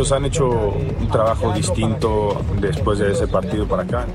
[0.00, 4.06] Ellos han hecho un trabajo distinto después de ese partido para acá.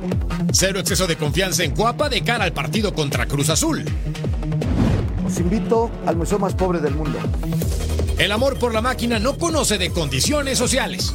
[0.51, 3.85] Cero exceso de confianza en Cuapa de cara al partido contra Cruz Azul.
[5.23, 7.19] Os invito al museo más pobre del mundo.
[8.17, 11.13] El amor por la máquina no conoce de condiciones sociales.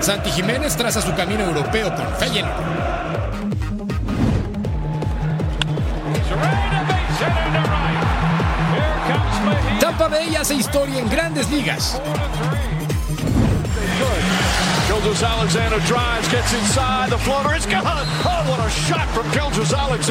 [0.00, 2.97] Santi Jiménez traza su camino europeo con Feyenoord.
[10.08, 12.00] Tampa Bay hace historia en grandes ligas.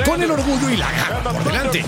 [0.05, 1.85] Con el orgullo y la garra por delante.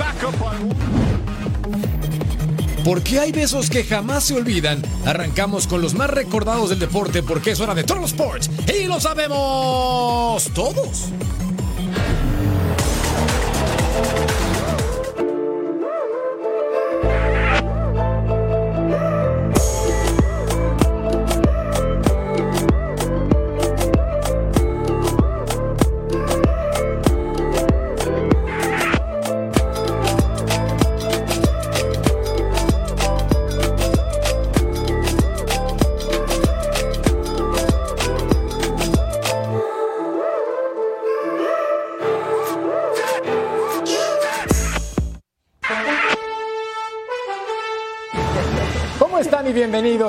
[2.83, 4.81] Porque hay besos que jamás se olvidan.
[5.05, 8.99] Arrancamos con los más recordados del deporte porque es hora de Total Sports y lo
[8.99, 11.09] sabemos todos.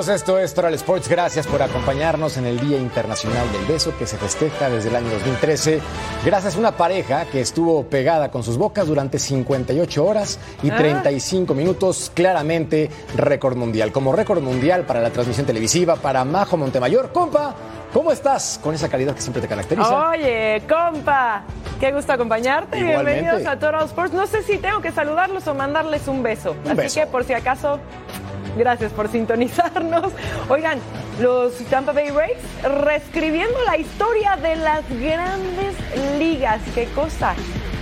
[0.01, 0.09] Bienvenidos?
[0.09, 1.07] Esto es Total Sports.
[1.07, 5.09] Gracias por acompañarnos en el Día Internacional del Beso que se festeja desde el año
[5.11, 5.79] 2013.
[6.25, 11.53] Gracias a una pareja que estuvo pegada con sus bocas durante 58 horas y 35
[11.53, 12.11] minutos.
[12.13, 13.91] Claramente récord mundial.
[13.91, 17.11] Como récord mundial para la transmisión televisiva, para Majo Montemayor.
[17.11, 17.53] Compa,
[17.93, 18.59] ¿cómo estás?
[18.61, 20.09] Con esa calidad que siempre te caracteriza.
[20.09, 21.43] Oye, compa,
[21.79, 22.79] qué gusto acompañarte.
[22.79, 23.21] Igualmente.
[23.21, 24.13] Bienvenidos a Total Sports.
[24.13, 26.55] No sé si tengo que saludarlos o mandarles un beso.
[26.65, 26.99] Un Así beso.
[27.01, 27.79] que por si acaso,
[28.57, 30.11] gracias por sintonizarnos.
[30.49, 30.79] Oigan,
[31.19, 35.75] los Tampa Bay Rays reescribiendo la historia de las grandes
[36.17, 36.61] ligas.
[36.73, 37.35] Qué cosa.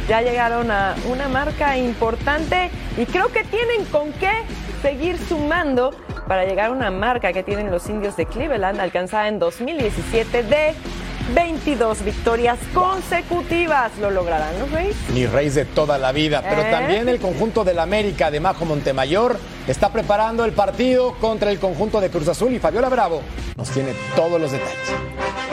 [0.07, 4.31] Ya llegaron a una marca importante y creo que tienen con qué
[4.81, 5.91] seguir sumando
[6.27, 10.73] para llegar a una marca que tienen los indios de Cleveland alcanzada en 2017 de
[11.33, 13.91] 22 victorias consecutivas.
[13.99, 14.95] ¿Lo lograrán los Rays?
[15.13, 16.71] Ni Reyes de toda la vida, pero ¿Eh?
[16.71, 22.01] también el conjunto del América de Majo Montemayor está preparando el partido contra el conjunto
[22.01, 23.21] de Cruz Azul y Fabiola Bravo
[23.55, 25.48] nos tiene todos los detalles.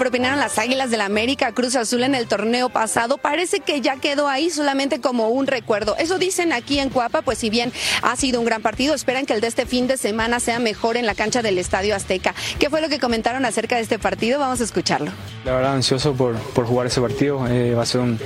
[0.00, 3.96] Propinaron las Águilas del la América Cruz Azul en el torneo pasado parece que ya
[3.96, 5.96] quedó ahí solamente como un recuerdo.
[5.96, 7.72] Eso dicen aquí en Cuapa, pues si bien
[8.02, 10.98] ha sido un gran partido, esperan que el de este fin de semana sea mejor
[10.98, 12.34] en la cancha del Estadio Azteca.
[12.58, 14.38] ¿Qué fue lo que comentaron acerca de este partido?
[14.38, 15.10] Vamos a escucharlo.
[15.46, 18.18] La verdad ansioso por, por jugar ese partido, eh, va a ser un,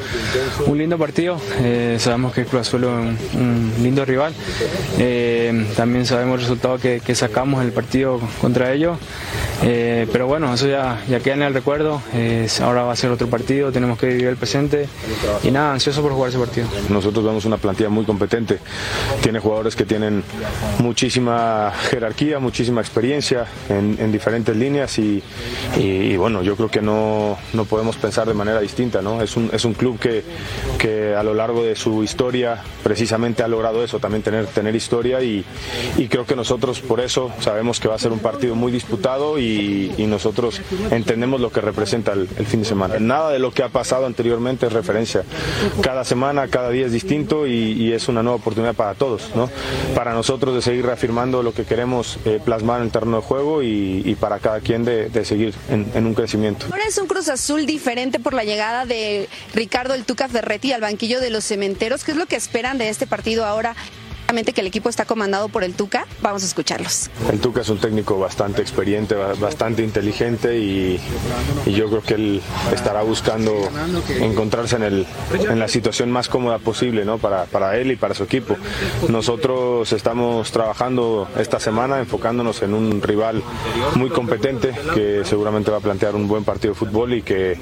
[0.67, 4.34] un lindo partido, Eh, sabemos que Cruz Azul es un, lindo rival,
[4.99, 8.99] Eh, también sabemos el resultado que, sacamos en el partido contra ellos,
[9.63, 11.64] pero bueno, eso ya, ya queda en el recuerdo,
[12.13, 14.87] Eh, ahora va a ser otro partido, tenemos que vivir el presente
[15.43, 16.67] y nada, ansioso por jugar ese partido.
[16.89, 18.59] Nosotros vemos una plantilla muy competente.
[19.23, 20.23] Tiene jugadores que tienen
[20.79, 25.22] muchísima jerarquía, muchísima experiencia en, en diferentes líneas y
[26.16, 29.03] bueno, yo creo que no, no podemos pensar de manera distinta.
[29.03, 29.22] ¿no?
[29.22, 30.22] Es, un, es un club que,
[30.78, 35.22] que a lo largo de su historia precisamente ha logrado eso, también tener, tener historia
[35.22, 35.45] y,
[35.97, 39.39] y creo que nosotros por eso sabemos que va a ser un partido muy disputado
[39.39, 40.60] y, y nosotros
[40.91, 42.98] entendemos lo que representa el, fin de semana.
[42.98, 45.22] Nada de lo que ha pasado anteriormente es referencia.
[45.80, 49.48] Cada semana, cada día es distinto y, es una nueva oportunidad para todos, ¿no?
[49.95, 53.62] Para nosotros de seguir reafirmando lo que queremos eh, plasmar en el terreno de juego
[53.62, 56.66] y, para cada quien de, de seguir en, en un crecimiento.
[56.71, 60.80] Ahora es un Cruz Azul diferente por la llegada de Ricardo El Tuca Ferretti al
[60.80, 62.04] banquillo de los cementeros.
[62.04, 63.77] ¿Qué es lo que esperan de este partido ahora?
[64.42, 66.07] Que el equipo está comandado por el Tuca.
[66.21, 67.10] Vamos a escucharlos.
[67.31, 71.01] El Tuca es un técnico bastante experiente, bastante inteligente y,
[71.66, 72.42] yo creo que él
[72.72, 73.53] estará buscando
[74.21, 77.19] encontrarse en, el, en la situación más cómoda posible ¿no?
[77.19, 78.57] para, para él y para su equipo.
[79.09, 83.42] Nosotros estamos trabajando esta semana enfocándonos en un rival
[83.97, 87.59] muy competente que seguramente va a plantear un buen partido de fútbol y que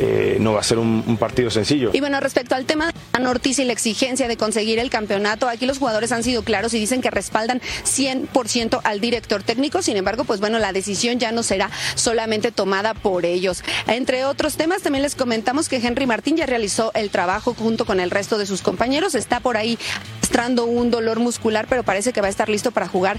[0.00, 1.90] eh, no va a ser un, partido sencillo.
[1.92, 5.66] Y bueno, respecto al tema de Ortiz y la exigencia de conseguir el campeonato, aquí
[5.66, 10.24] los jugadores han sido claros y dicen que respaldan 100% al director técnico, sin embargo,
[10.24, 13.62] pues bueno, la decisión ya no será solamente tomada por ellos.
[13.86, 18.00] Entre otros temas, también les comentamos que Henry Martín ya realizó el trabajo junto con
[18.00, 19.78] el resto de sus compañeros, está por ahí
[20.20, 23.18] mostrando un dolor muscular, pero parece que va a estar listo para jugar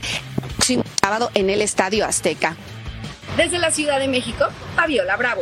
[1.02, 2.56] sábado en el Estadio Azteca.
[3.38, 4.46] Desde la Ciudad de México,
[4.76, 5.42] Fabiola Bravo.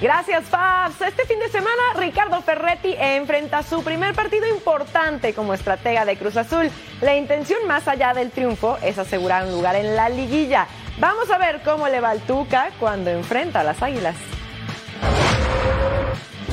[0.00, 0.98] Gracias, Fabs.
[1.02, 6.38] Este fin de semana, Ricardo Ferretti enfrenta su primer partido importante como estratega de Cruz
[6.38, 6.70] Azul.
[7.02, 10.66] La intención más allá del triunfo es asegurar un lugar en la liguilla.
[10.98, 14.16] Vamos a ver cómo le va al Tuca cuando enfrenta a las Águilas.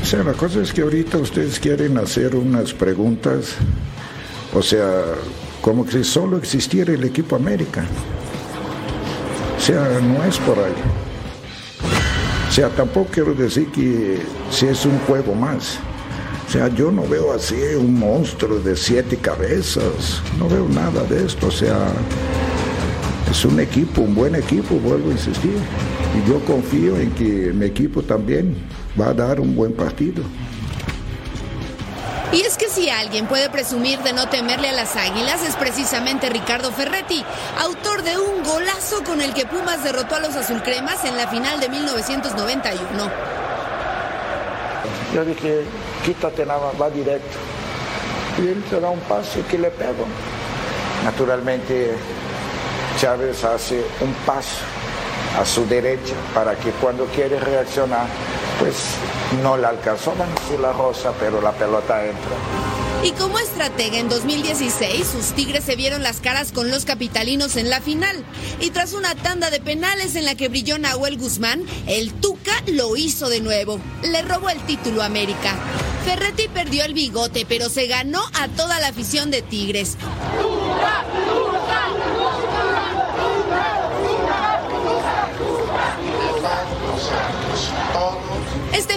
[0.01, 3.55] O sea, la cosa es que ahorita ustedes quieren hacer unas preguntas,
[4.53, 5.03] o sea,
[5.61, 7.85] como si solo existiera el equipo América.
[9.57, 11.06] O sea, no es por ahí.
[12.57, 14.18] O sea, tampoco quiero decir que
[14.50, 15.77] si es un juego más.
[16.48, 20.24] O sea, yo no veo así un monstruo de siete cabezas.
[20.39, 21.50] No veo nada de esto.
[21.50, 21.77] O sea,
[23.30, 25.54] es un equipo, un buen equipo, vuelvo a insistir.
[26.18, 28.56] Y yo confío en que mi equipo también
[29.00, 30.24] va a dar un buen partido.
[32.33, 36.29] Y es que si alguien puede presumir de no temerle a las águilas es precisamente
[36.29, 37.24] Ricardo Ferretti,
[37.62, 41.59] autor de un golazo con el que Pumas derrotó a los azulcremas en la final
[41.59, 43.12] de 1991.
[45.13, 45.63] Yo dije,
[46.03, 47.38] quítate nada, va directo.
[48.39, 50.06] Y él se da un paso que le pego.
[51.06, 51.95] Naturalmente,
[53.00, 54.65] Chávez hace un paso
[55.39, 58.06] a su derecha para que cuando quiere reaccionar,
[58.59, 58.75] pues
[59.44, 62.36] no la alcanzó, bueno, la rosa, pero la pelota entra.
[63.04, 67.69] Y como estratega en 2016, sus Tigres se vieron las caras con los capitalinos en
[67.69, 68.25] la final.
[68.59, 72.98] Y tras una tanda de penales en la que brilló Nahuel Guzmán, el Tuca lo
[72.98, 73.80] hizo de nuevo.
[74.01, 75.56] Le robó el título a América.
[76.06, 79.98] Ferretti perdió el bigote, pero se ganó a toda la afición de Tigres.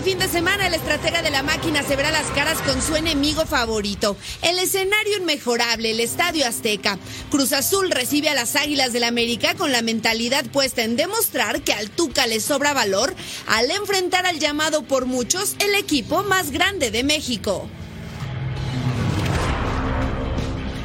[0.01, 2.97] Este fin de semana el estratega de la máquina se verá las caras con su
[2.97, 4.17] enemigo favorito.
[4.41, 6.99] El escenario inmejorable, el Estadio Azteca.
[7.31, 11.61] Cruz Azul recibe a las Águilas del la América con la mentalidad puesta en demostrar
[11.61, 13.15] que al Tuca le sobra valor
[13.47, 17.69] al enfrentar al llamado por muchos el equipo más grande de México.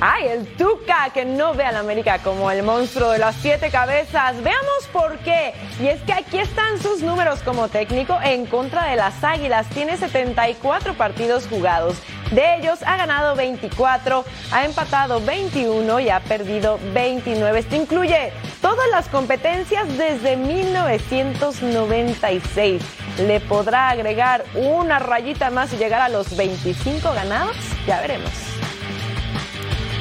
[0.08, 4.36] Ay, el Tuca que no ve al América como el monstruo de las siete cabezas.
[4.44, 5.56] Veamos por qué.
[5.82, 9.68] Y es que aquí están sus números como técnico en contra de las Águilas.
[9.70, 11.98] Tiene 74 partidos jugados.
[12.30, 17.58] De ellos ha ganado 24, ha empatado 21 y ha perdido 29.
[17.58, 18.32] Esto incluye
[18.62, 22.84] todas las competencias desde 1996.
[23.22, 27.58] ¿Le podrá agregar una rayita más y llegar a los 25 ganados?
[27.88, 28.45] Ya veremos.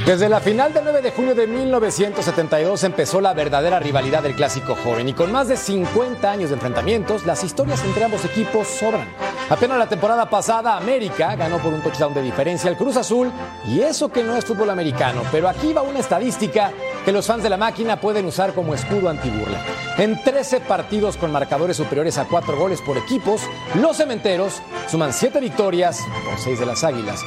[0.06, 4.76] Desde la final del 9 de junio de 1972 empezó la verdadera rivalidad del clásico
[4.76, 9.08] joven y con más de 50 años de enfrentamientos, las historias entre ambos equipos sobran.
[9.49, 13.32] Apenas la temporada pasada, América ganó por un touchdown de diferencia al Cruz Azul
[13.66, 16.70] y eso que no es fútbol americano, pero aquí va una estadística
[17.02, 19.64] que los fans de la máquina pueden usar como escudo antiburla.
[19.96, 23.40] En 13 partidos con marcadores superiores a 4 goles por equipos,
[23.80, 27.20] los cementeros suman 7 victorias por 6 de las águilas.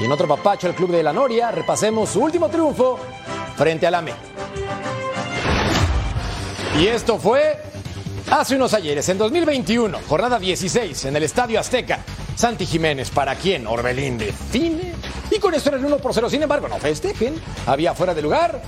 [0.00, 2.98] Y en otro papacho, el club de la Noria, repasemos su último triunfo
[3.56, 4.22] frente a la América.
[6.78, 7.56] Y esto fue
[8.30, 12.00] hace unos ayeres, en 2021, jornada 16, en el Estadio Azteca.
[12.34, 13.66] Santi Jiménez, ¿para quién?
[13.66, 14.92] Orbelín define.
[15.30, 16.28] Y con esto era el 1 por 0.
[16.28, 17.40] Sin embargo, no festejen.
[17.66, 18.60] Había fuera de lugar.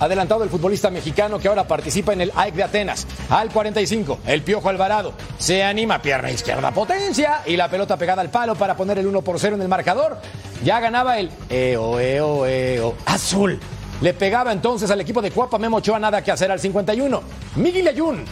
[0.00, 3.06] Adelantado el futbolista mexicano que ahora participa en el AEC de Atenas.
[3.28, 8.30] Al 45, el Piojo Alvarado se anima, pierna izquierda potencia y la pelota pegada al
[8.30, 10.18] palo para poner el 1 por 0 en el marcador.
[10.64, 13.60] Ya ganaba el EO, EO, EO, azul.
[14.00, 17.22] Le pegaba entonces al equipo de Cuapa Memo nada que hacer al 51.
[17.56, 18.24] Miguel Ayun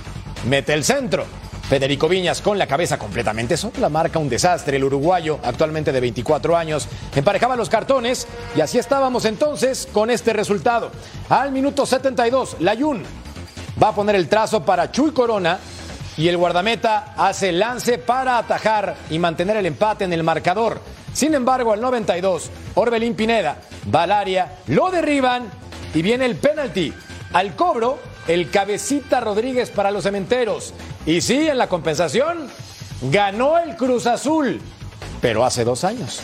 [0.48, 1.26] mete el centro.
[1.68, 4.78] Federico Viñas con la cabeza completamente sola, marca un desastre.
[4.78, 10.32] El uruguayo, actualmente de 24 años, emparejaba los cartones y así estábamos entonces con este
[10.32, 10.90] resultado.
[11.28, 13.02] Al minuto 72, Layun
[13.82, 15.58] va a poner el trazo para Chuy Corona
[16.16, 20.80] y el guardameta hace el lance para atajar y mantener el empate en el marcador.
[21.12, 23.58] Sin embargo, al 92, Orbelín Pineda
[23.94, 24.06] va
[24.68, 25.50] lo derriban
[25.94, 26.94] y viene el penalti.
[27.34, 30.72] Al cobro, el cabecita Rodríguez para los cementeros.
[31.08, 32.50] Y sí, en la compensación,
[33.00, 34.60] ganó el Cruz Azul,
[35.22, 36.20] pero hace dos años.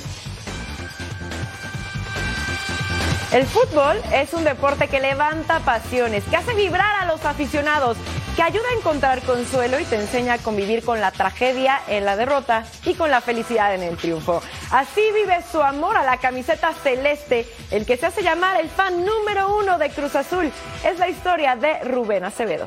[3.32, 7.96] El fútbol es un deporte que levanta pasiones, que hace vibrar a los aficionados,
[8.36, 12.16] que ayuda a encontrar consuelo y te enseña a convivir con la tragedia en la
[12.16, 14.42] derrota y con la felicidad en el triunfo.
[14.70, 19.02] Así vive su amor a la camiseta celeste, el que se hace llamar el fan
[19.02, 20.52] número uno de Cruz Azul.
[20.84, 22.66] Es la historia de Rubén Acevedo.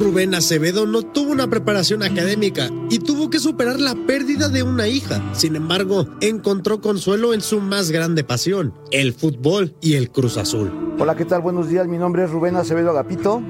[0.00, 4.88] Rubén Acevedo no tuvo una preparación académica y tuvo que superar la pérdida de una
[4.88, 5.22] hija.
[5.34, 10.94] Sin embargo, encontró consuelo en su más grande pasión, el fútbol y el Cruz Azul.
[10.98, 11.42] Hola, ¿qué tal?
[11.42, 11.86] Buenos días.
[11.86, 13.42] Mi nombre es Rubén Acevedo Agapito.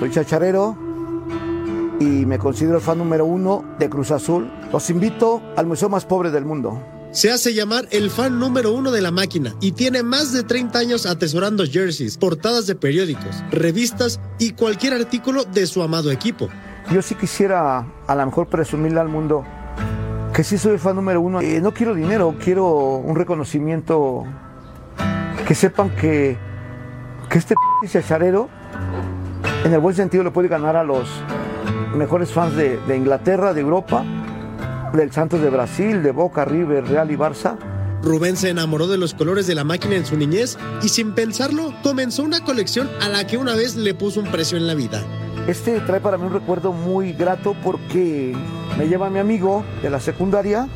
[0.00, 0.76] Soy chacharero
[2.00, 4.50] y me considero el fan número uno de Cruz Azul.
[4.72, 6.82] Los invito al museo más pobre del mundo.
[7.16, 10.78] Se hace llamar el fan número uno de la máquina y tiene más de 30
[10.78, 16.50] años atesorando jerseys, portadas de periódicos, revistas y cualquier artículo de su amado equipo.
[16.92, 19.46] Yo sí quisiera a lo mejor presumirle al mundo
[20.34, 21.40] que sí soy el fan número uno.
[21.40, 24.24] Eh, no quiero dinero, quiero un reconocimiento.
[25.48, 26.36] Que sepan que,
[27.30, 28.50] que este p chacharero,
[29.64, 31.08] en el buen sentido, le puede ganar a los
[31.96, 34.04] mejores fans de Inglaterra, de Europa
[34.92, 37.56] del Santos de Brasil, de Boca, River, Real y Barça.
[38.02, 41.74] Rubén se enamoró de los colores de la máquina en su niñez y sin pensarlo
[41.82, 45.02] comenzó una colección a la que una vez le puso un precio en la vida.
[45.48, 48.36] Este trae para mí un recuerdo muy grato porque
[48.78, 50.68] me lleva mi amigo de la secundaria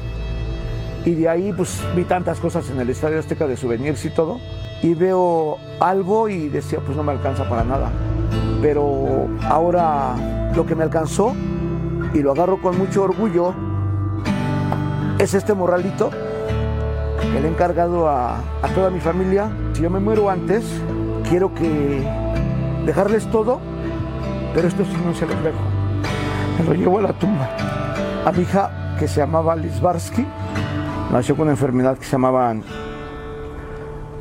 [1.05, 4.41] y de ahí pues vi tantas cosas en el Estadio Azteca de souvenirs y todo
[4.83, 7.91] y veo algo y decía pues no me alcanza para nada.
[8.61, 11.35] Pero ahora lo que me alcanzó
[12.13, 13.55] y lo agarro con mucho orgullo
[15.21, 16.11] es este morralito
[17.21, 18.43] que le he encargado a,
[18.75, 19.51] toda mi familia.
[19.75, 20.65] Si yo me muero antes,
[21.29, 22.03] quiero que
[22.87, 23.61] dejarles todo,
[24.55, 25.59] pero esto sí no se los dejo.
[26.59, 27.51] Me lo llevo a la tumba.
[28.25, 30.27] A mi hija, que se llamaba Lisbarsky,
[31.13, 32.55] nació con una enfermedad que se llamaba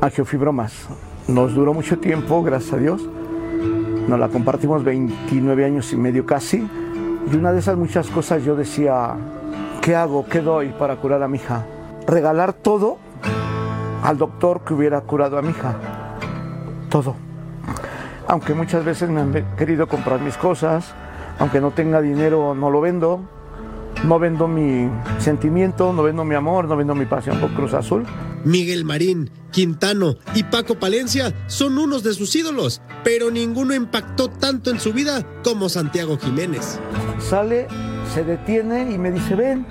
[0.02, 0.86] angiofibromas.
[1.28, 3.08] Nos duró mucho tiempo, gracias a Dios.
[4.06, 6.68] Nos la compartimos 29 años y medio casi.
[7.32, 9.16] Y una de esas muchas cosas yo decía,
[9.80, 10.26] ¿qué hago?
[10.26, 11.66] ¿Qué doy para curar a mi hija?
[12.06, 12.98] Regalar todo
[14.02, 15.76] al doctor que hubiera curado a mi hija.
[16.88, 17.16] Todo.
[18.26, 20.92] Aunque muchas veces me han querido comprar mis cosas,
[21.38, 23.20] aunque no tenga dinero, no lo vendo.
[24.04, 28.06] No vendo mi sentimiento, no vendo mi amor, no vendo mi pasión por Cruz Azul.
[28.44, 34.70] Miguel Marín, Quintano y Paco Palencia son unos de sus ídolos, pero ninguno impactó tanto
[34.70, 36.78] en su vida como Santiago Jiménez.
[37.18, 37.66] Sale
[38.12, 39.64] se detiene y me dice, ven.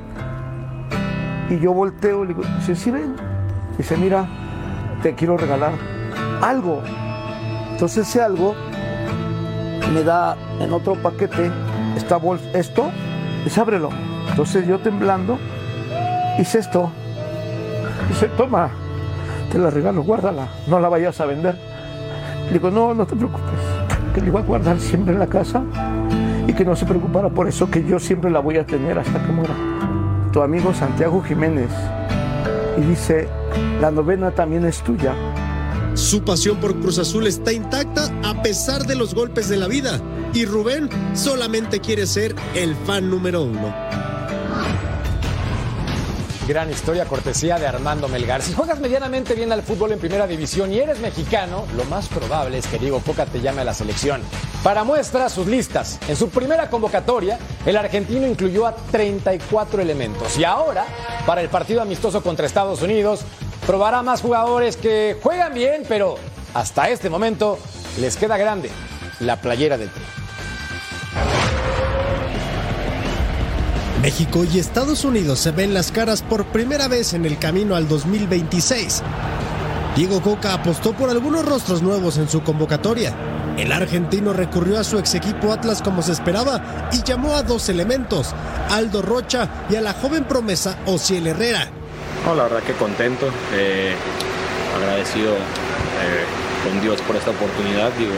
[1.50, 3.16] Y yo volteo y le digo, dice, sí, ven.
[3.78, 4.28] Dice, mira,
[5.04, 5.74] te quiero regalar
[6.42, 6.82] algo.
[7.72, 8.56] Entonces ese algo
[9.94, 11.52] me da en otro paquete
[11.96, 12.90] esta bolsa, esto,
[13.44, 13.90] dice, ábrelo.
[14.30, 15.38] Entonces yo temblando,
[16.40, 16.92] hice esto.
[18.08, 18.70] Dice, toma,
[19.52, 21.58] te la regalo, guárdala, no la vayas a vender.
[22.48, 23.60] Le digo, no, no te preocupes,
[24.14, 25.64] que la iba a guardar siempre en la casa
[26.50, 29.24] y que no se preocupara por eso, que yo siempre la voy a tener hasta
[29.24, 29.54] que muera.
[30.34, 31.70] Tu amigo Santiago Jiménez.
[32.76, 33.28] Y dice,
[33.80, 35.14] la novena también es tuya.
[35.94, 40.02] Su pasión por Cruz Azul está intacta a pesar de los golpes de la vida.
[40.34, 44.09] Y Rubén solamente quiere ser el fan número uno.
[46.50, 48.42] Gran historia, cortesía de Armando Melgar.
[48.42, 52.58] Si juegas medianamente bien al fútbol en primera división y eres mexicano, lo más probable
[52.58, 54.20] es que Diego Coca te llame a la selección.
[54.64, 56.00] Para muestra sus listas.
[56.08, 57.38] En su primera convocatoria,
[57.68, 60.40] el argentino incluyó a 34 elementos.
[60.40, 60.88] Y ahora,
[61.28, 63.22] para el partido amistoso contra Estados Unidos,
[63.68, 66.16] probará más jugadores que juegan bien, pero
[66.56, 67.60] hasta este momento
[68.00, 68.72] les queda grande
[69.20, 70.19] la playera del Tri.
[74.02, 77.90] México y Estados Unidos se ven las caras por primera vez en el camino al
[77.90, 79.04] 2026.
[79.98, 83.14] Diego Coca apostó por algunos rostros nuevos en su convocatoria.
[83.58, 87.68] El argentino recurrió a su ex equipo Atlas como se esperaba y llamó a dos
[87.68, 88.34] elementos,
[88.70, 91.68] Aldo Rocha y a la joven promesa Ociel Herrera.
[92.26, 93.96] La verdad que contento, eh,
[94.78, 96.24] agradecido eh,
[96.64, 97.92] con Dios por esta oportunidad.
[97.98, 98.14] Digo,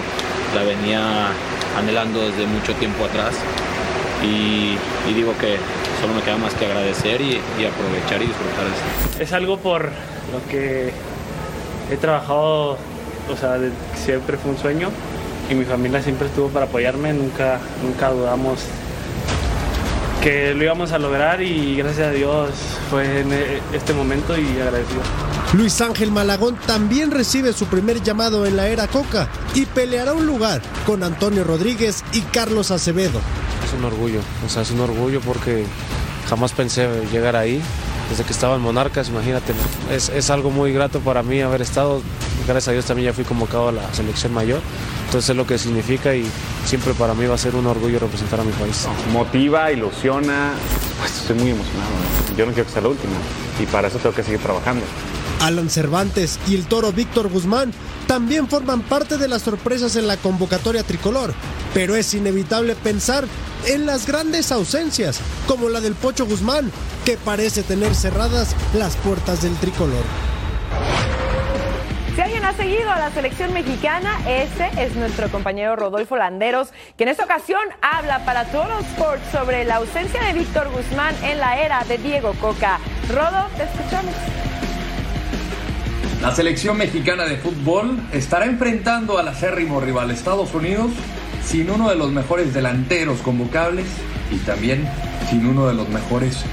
[0.53, 1.29] la venía
[1.75, 3.33] anhelando desde mucho tiempo atrás
[4.23, 4.77] y,
[5.09, 5.57] y digo que
[5.99, 9.23] solo me queda más que agradecer y, y aprovechar y disfrutar de esto.
[9.23, 10.91] Es algo por lo que
[11.91, 12.77] he trabajado,
[13.29, 14.89] o sea, de- siempre fue un sueño
[15.49, 18.59] y mi familia siempre estuvo para apoyarme, nunca, nunca dudamos
[20.23, 22.49] que lo íbamos a lograr y gracias a Dios
[22.91, 25.01] fue en eh, este momento y agradecido.
[25.53, 30.27] Luis Ángel Malagón también recibe su primer llamado en la era Coca y peleará un
[30.27, 33.19] lugar con Antonio Rodríguez y Carlos Acevedo.
[33.71, 35.63] Es un orgullo, o sea, es un orgullo porque
[36.27, 37.61] jamás pensé llegar ahí.
[38.09, 39.53] Desde que estaba en Monarcas, imagínate,
[39.89, 42.01] es, es algo muy grato para mí haber estado.
[42.45, 44.59] Gracias a Dios también ya fui convocado a la selección mayor.
[45.05, 46.29] Entonces es lo que significa y
[46.65, 48.85] siempre para mí va a ser un orgullo representar a mi país.
[49.13, 50.51] Motiva, ilusiona,
[50.99, 51.91] pues estoy muy emocionado.
[52.35, 53.13] Yo no quiero que sea la última
[53.61, 54.83] y para eso tengo que seguir trabajando.
[55.41, 57.73] Alan Cervantes y el toro Víctor Guzmán
[58.07, 61.33] también forman parte de las sorpresas en la convocatoria tricolor,
[61.73, 63.25] pero es inevitable pensar
[63.65, 66.71] en las grandes ausencias, como la del Pocho Guzmán,
[67.05, 70.03] que parece tener cerradas las puertas del tricolor.
[72.15, 77.03] Si alguien ha seguido a la selección mexicana, ese es nuestro compañero Rodolfo Landeros, que
[77.03, 81.61] en esta ocasión habla para Total Sports sobre la ausencia de Víctor Guzmán en la
[81.61, 82.79] era de Diego Coca.
[83.09, 84.13] Rodo, te escuchamos.
[86.21, 90.91] La selección mexicana de fútbol estará enfrentando al acérrimo rival Estados Unidos
[91.43, 93.87] sin uno de los mejores delanteros convocables
[94.31, 94.87] y también
[95.31, 96.43] sin uno de los mejores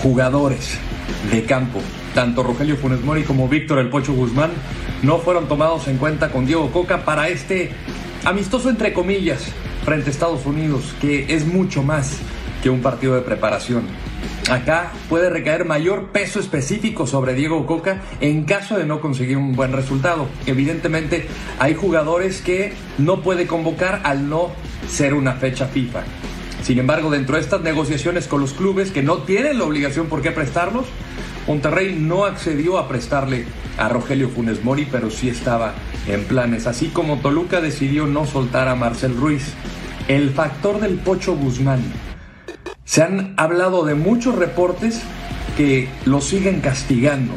[0.00, 0.78] jugadores
[1.32, 1.80] de campo.
[2.14, 4.52] Tanto Rogelio Funes Mori como Víctor El Pocho Guzmán
[5.02, 7.72] no fueron tomados en cuenta con Diego Coca para este
[8.24, 9.48] amistoso entre comillas
[9.84, 12.20] frente a Estados Unidos, que es mucho más
[12.66, 13.84] que un partido de preparación.
[14.50, 19.54] Acá puede recaer mayor peso específico sobre Diego Coca en caso de no conseguir un
[19.54, 20.26] buen resultado.
[20.46, 21.28] Evidentemente
[21.60, 24.50] hay jugadores que no puede convocar al no
[24.88, 26.02] ser una fecha FIFA.
[26.64, 30.20] Sin embargo, dentro de estas negociaciones con los clubes que no tienen la obligación por
[30.20, 30.86] qué prestarlos,
[31.46, 33.44] Monterrey no accedió a prestarle
[33.78, 35.74] a Rogelio Funes Mori, pero sí estaba
[36.08, 36.66] en planes.
[36.66, 39.54] Así como Toluca decidió no soltar a Marcel Ruiz.
[40.08, 42.05] El factor del Pocho Guzmán.
[42.86, 45.02] Se han hablado de muchos reportes
[45.56, 47.34] que lo siguen castigando.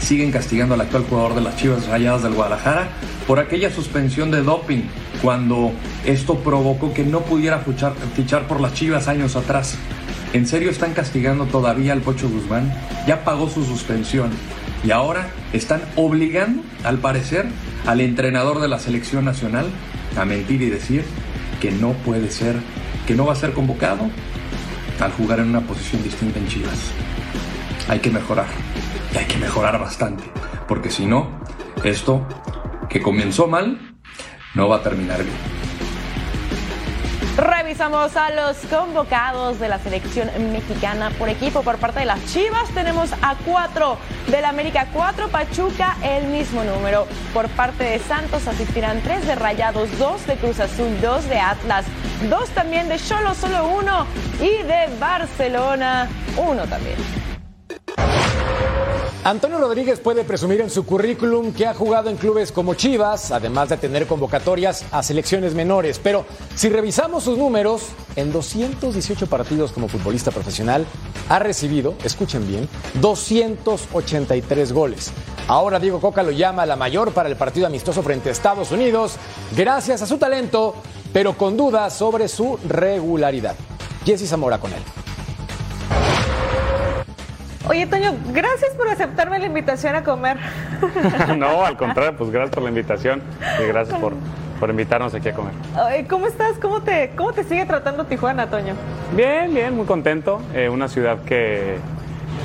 [0.00, 2.88] Siguen castigando al actual jugador de las Chivas Rayadas del Guadalajara
[3.28, 4.82] por aquella suspensión de doping
[5.22, 5.70] cuando
[6.04, 9.78] esto provocó que no pudiera fichar, fichar por las Chivas años atrás.
[10.32, 12.74] ¿En serio están castigando todavía al Pocho Guzmán?
[13.06, 14.30] Ya pagó su suspensión
[14.84, 17.46] y ahora están obligando, al parecer,
[17.86, 19.66] al entrenador de la selección nacional
[20.16, 21.04] a mentir y decir
[21.60, 22.56] que no puede ser,
[23.06, 24.10] que no va a ser convocado
[25.00, 26.92] al jugar en una posición distinta en Chivas.
[27.88, 28.46] Hay que mejorar,
[29.14, 30.24] y hay que mejorar bastante,
[30.66, 31.28] porque si no,
[31.84, 32.26] esto
[32.88, 33.96] que comenzó mal,
[34.54, 35.57] no va a terminar bien.
[37.38, 41.62] Revisamos a los convocados de la selección mexicana por equipo.
[41.62, 43.96] Por parte de las Chivas tenemos a cuatro
[44.26, 47.06] del América, cuatro Pachuca, el mismo número.
[47.32, 51.86] Por parte de Santos asistirán tres de Rayados, dos de Cruz Azul, dos de Atlas,
[52.28, 54.04] dos también de Cholo, solo uno,
[54.40, 57.17] y de Barcelona, uno también.
[59.28, 63.68] Antonio Rodríguez puede presumir en su currículum que ha jugado en clubes como Chivas, además
[63.68, 66.00] de tener convocatorias a selecciones menores.
[66.02, 70.86] Pero si revisamos sus números, en 218 partidos como futbolista profesional,
[71.28, 72.70] ha recibido, escuchen bien,
[73.02, 75.12] 283 goles.
[75.46, 79.16] Ahora Diego Coca lo llama la mayor para el partido amistoso frente a Estados Unidos,
[79.54, 80.74] gracias a su talento,
[81.12, 83.56] pero con dudas sobre su regularidad.
[84.06, 84.82] Jesse Zamora con él.
[87.68, 90.38] Oye, Toño, gracias por aceptarme la invitación a comer.
[91.36, 93.22] no, al contrario, pues gracias por la invitación
[93.62, 94.14] y gracias por,
[94.58, 95.52] por invitarnos aquí a comer.
[96.08, 96.56] ¿Cómo estás?
[96.58, 98.74] ¿Cómo te, ¿Cómo te sigue tratando Tijuana, Toño?
[99.14, 100.40] Bien, bien, muy contento.
[100.54, 101.76] Eh, una ciudad que,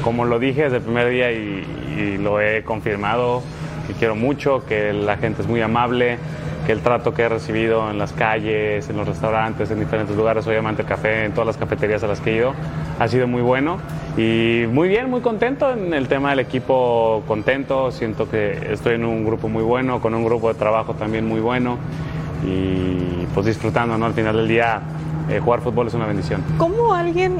[0.03, 1.65] como lo dije desde el primer día y,
[1.97, 3.43] y lo he confirmado,
[3.88, 6.17] que quiero mucho, que la gente es muy amable,
[6.65, 10.47] que el trato que he recibido en las calles, en los restaurantes, en diferentes lugares,
[10.47, 12.54] obviamente el café, en todas las cafeterías a las que he ido,
[12.99, 13.78] ha sido muy bueno
[14.17, 19.06] y muy bien, muy contento en el tema del equipo, contento, siento que estoy en
[19.06, 21.78] un grupo muy bueno, con un grupo de trabajo también muy bueno
[22.45, 24.06] y pues disfrutando, ¿no?
[24.06, 24.82] Al final del día
[25.30, 26.43] eh, jugar fútbol es una bendición.
[26.58, 27.38] ¿Cómo alguien,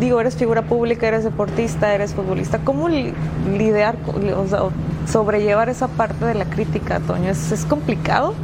[0.00, 3.12] digo, eres figura pública, eres deportista, eres futbolista, cómo li-
[3.56, 3.96] lidiar,
[4.36, 4.60] o sea,
[5.06, 7.30] sobrellevar esa parte de la crítica, Toño?
[7.30, 8.34] ¿Es, es complicado?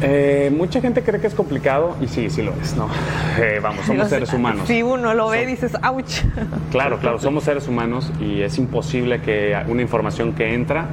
[0.00, 2.88] Eh, mucha gente cree que es complicado y sí, sí lo es, ¿no?
[3.40, 4.66] Eh, vamos, somos seres humanos.
[4.66, 6.22] Si uno lo ve, dices, ouch.
[6.70, 10.88] Claro, claro, somos seres humanos y es imposible que una información que entra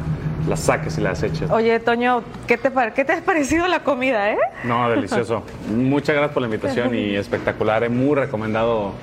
[0.48, 1.50] la saques y la deseches.
[1.50, 4.38] Oye, Toño, ¿qué te, ¿qué te ha parecido la comida, eh?
[4.63, 5.44] No, delicioso.
[5.76, 7.84] Muchas gracias por la invitación y espectacular.
[7.84, 8.94] He muy recomendado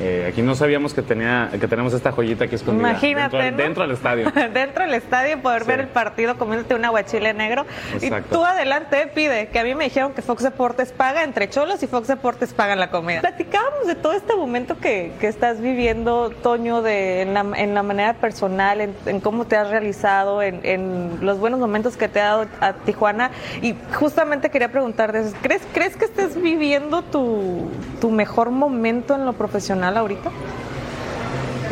[0.00, 3.62] Eh, aquí no sabíamos que tenía que tenemos esta joyita aquí escondida Imagínate, dentro, ¿no?
[3.62, 4.32] dentro del estadio.
[4.52, 7.66] dentro del estadio poder ver el partido comiéndote un aguachile negro.
[8.00, 8.28] Exacto.
[8.30, 11.82] Y tú adelante pide, que a mí me dijeron que Fox Deportes paga entre cholos
[11.82, 13.20] y Fox Deportes pagan la comida.
[13.20, 17.82] Platicábamos de todo este momento que, que estás viviendo, Toño, de, en, la, en la
[17.82, 22.20] manera personal, en, en cómo te has realizado, en, en los buenos momentos que te
[22.20, 23.30] ha dado a Tijuana.
[23.60, 27.68] Y justamente quería preguntarte, ¿crees, ¿crees que estés viviendo tu,
[28.00, 30.30] tu mejor momento en lo profesional ahorita?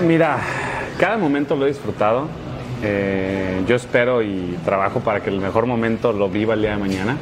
[0.06, 0.38] Mira,
[0.98, 2.26] cada momento lo he disfrutado.
[2.82, 6.78] Eh, yo espero y trabajo para que el mejor momento lo viva el día de
[6.78, 7.16] mañana.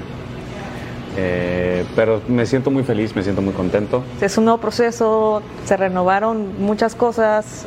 [1.16, 4.04] Eh, pero me siento muy feliz, me siento muy contento.
[4.20, 7.66] Es un nuevo proceso, se renovaron muchas cosas.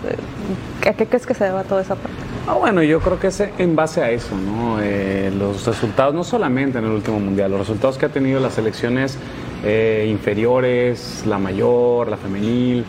[0.84, 2.16] eh, ¿A qué crees que se deba toda esa parte?
[2.48, 4.80] Ah, bueno, yo creo que es en base a eso, ¿no?
[4.82, 8.54] Eh, los resultados, no solamente en el último mundial, los resultados que ha tenido las
[8.54, 9.18] selecciones
[9.64, 12.84] eh, inferiores, la mayor, la femenil,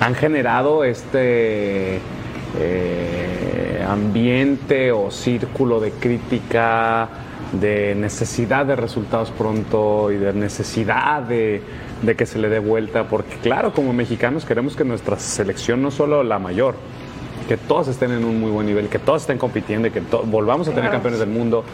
[0.00, 2.00] han generado este
[2.58, 7.08] eh, ambiente o círculo de crítica,
[7.52, 11.62] de necesidad de resultados pronto y de necesidad de,
[12.02, 15.90] de que se le dé vuelta, porque claro, como mexicanos queremos que nuestra selección, no
[15.90, 16.76] solo la mayor,
[17.46, 20.68] que todos estén en un muy buen nivel, que todos estén compitiendo y que volvamos
[20.68, 21.64] a tener campeones del mundo,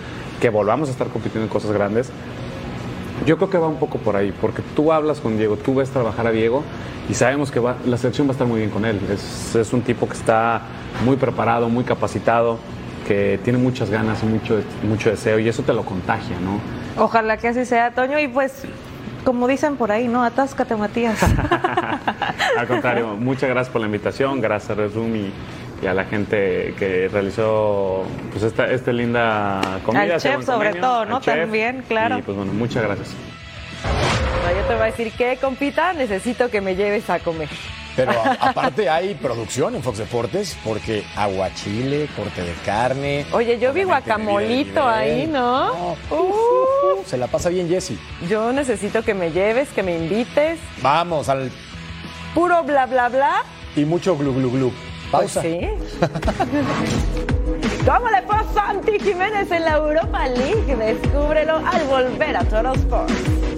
[0.40, 2.10] que volvamos a estar compitiendo en cosas grandes.
[3.26, 5.90] Yo creo que va un poco por ahí, porque tú hablas con Diego, tú ves
[5.90, 6.62] trabajar a Diego
[7.10, 9.00] y sabemos que va- la selección va a estar muy bien con él.
[9.12, 10.62] Es, es un tipo que está
[11.04, 12.58] muy preparado, muy capacitado,
[13.06, 17.02] que tiene muchas ganas y mucho, mucho deseo y eso te lo contagia, ¿no?
[17.02, 18.18] Ojalá que así sea, Toño.
[18.20, 18.62] Y pues,
[19.24, 20.22] como dicen por ahí, ¿no?
[20.22, 21.18] Atáscate, Matías.
[22.58, 25.32] Al contrario, muchas gracias por la invitación, gracias Room y,
[25.82, 30.14] y a la gente que realizó pues esta, esta linda comida.
[30.14, 31.20] Al chef sobre convenio, todo, ¿no?
[31.20, 31.40] chef.
[31.40, 32.18] También, claro.
[32.18, 33.10] Y pues bueno, muchas gracias.
[33.84, 37.48] No, yo te voy a decir que, compita, necesito que me lleves a comer.
[37.96, 43.24] Pero aparte hay producción en Fox Deportes porque aguachile, corte de carne.
[43.32, 45.32] Oye, yo vi guacamolito ahí, nivel.
[45.32, 45.96] ¿no?
[46.10, 47.98] Uh, Se la pasa bien Jessy.
[48.28, 50.58] yo necesito que me lleves, que me invites.
[50.82, 51.50] Vamos al
[52.34, 53.42] Puro bla, bla, bla.
[53.74, 54.72] y mucho glu glu glu.
[55.10, 55.40] Pausa.
[55.40, 55.68] Pues sí.
[57.86, 60.76] ¿Cómo le fue a Santi Jiménez en la Europa League?
[60.76, 63.55] Descúbrelo al volver a Total Sports.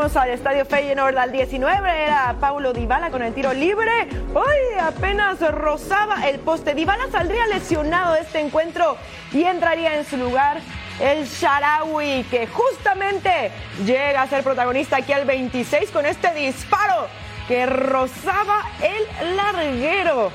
[0.00, 4.08] Vamos al estadio Feyenoord al 19, era Paulo Dybala con el tiro libre.
[4.32, 6.72] Uy, apenas rozaba el poste.
[6.72, 8.96] Dybala saldría lesionado de este encuentro
[9.30, 10.58] y entraría en su lugar
[11.00, 13.50] el Sharawi, que justamente
[13.84, 17.06] llega a ser protagonista aquí al 26 con este disparo
[17.46, 20.32] que rozaba el larguero.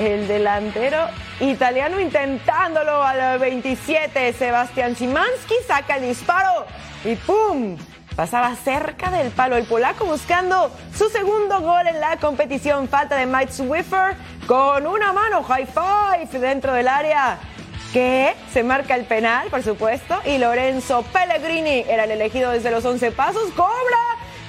[0.00, 0.98] El delantero
[1.38, 4.32] italiano intentándolo al 27.
[4.32, 6.66] Sebastián Szymanski saca el disparo
[7.04, 7.76] y ¡pum!
[8.16, 9.56] Pasaba cerca del palo.
[9.56, 12.88] El polaco buscando su segundo gol en la competición.
[12.88, 15.42] Falta de Mike Swiffer con una mano.
[15.42, 17.38] High five dentro del área.
[17.92, 20.20] Que se marca el penal, por supuesto.
[20.24, 23.50] Y Lorenzo Pellegrini era el elegido desde los 11 pasos.
[23.56, 23.70] ¡Cobra!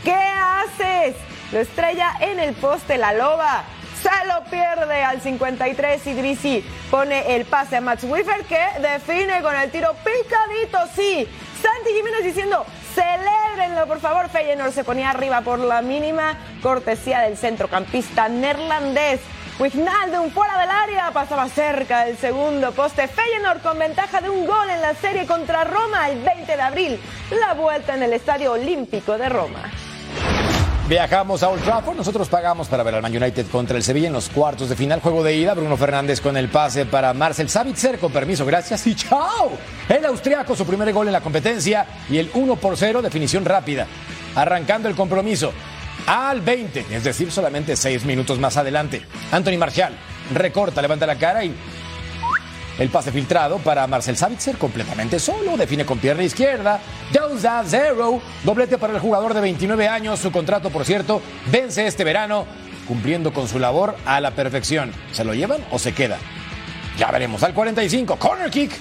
[0.03, 1.15] ¿Qué haces?
[1.51, 3.63] Lo estrella en el poste la loba.
[4.01, 9.41] Se lo pierde al 53 y Grisi pone el pase a Max Wiffer que define
[9.43, 11.27] con el tiro picadito, sí.
[11.61, 14.29] Santi Jiménez diciendo, celébrenlo por favor.
[14.29, 19.19] Feyenoord se ponía arriba por la mínima cortesía del centrocampista neerlandés.
[19.59, 23.07] Wijnaldum fuera del área, pasaba cerca del segundo poste.
[23.07, 26.99] Feyenoord con ventaja de un gol en la serie contra Roma el 20 de abril.
[27.39, 29.69] La vuelta en el Estadio Olímpico de Roma.
[30.87, 34.13] Viajamos a Old Trafford, nosotros pagamos para ver al Man United contra el Sevilla en
[34.13, 37.97] los cuartos de final, juego de ida, Bruno Fernández con el pase para Marcel Savitzer,
[37.97, 38.85] con permiso, gracias.
[38.87, 39.51] Y chao.
[39.87, 43.87] El austriaco su primer gol en la competencia y el 1 por 0, definición rápida,
[44.35, 45.53] arrancando el compromiso
[46.07, 49.01] al 20, es decir, solamente 6 minutos más adelante.
[49.31, 49.93] Anthony Martial
[50.33, 51.55] recorta, levanta la cara y
[52.79, 56.79] el pase filtrado para Marcel Savitzer, completamente solo, define con pierna izquierda.
[57.13, 60.19] 2 a 0, doblete para el jugador de 29 años.
[60.19, 62.45] Su contrato, por cierto, vence este verano,
[62.87, 64.91] cumpliendo con su labor a la perfección.
[65.11, 66.17] ¿Se lo llevan o se queda?
[66.97, 67.43] Ya veremos.
[67.43, 68.71] Al 45, corner kick.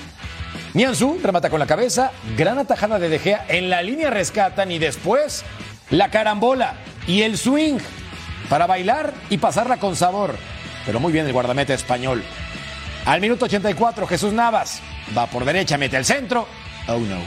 [0.73, 4.79] Nianzú remata con la cabeza, gran atajada de De Gea, en la línea rescatan y
[4.79, 5.45] después
[5.91, 6.77] la carambola
[7.09, 7.79] y el swing
[8.49, 10.37] para bailar y pasarla con sabor.
[10.87, 12.23] Pero muy bien el guardameta español.
[13.07, 14.81] Al minuto 84, Jesús Navas
[15.17, 16.47] va por derecha, mete el centro.
[16.87, 17.19] Oh no.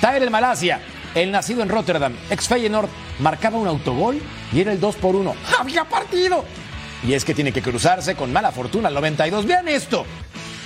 [0.00, 0.80] Tyler Malasia,
[1.14, 2.88] el nacido en Rotterdam, ex Feyenoord,
[3.18, 4.20] marcaba un autogol
[4.52, 5.34] y era el 2 por 1.
[5.58, 6.44] ¡Había partido!
[7.06, 9.46] Y es que tiene que cruzarse con mala fortuna al 92.
[9.46, 10.06] Vean esto.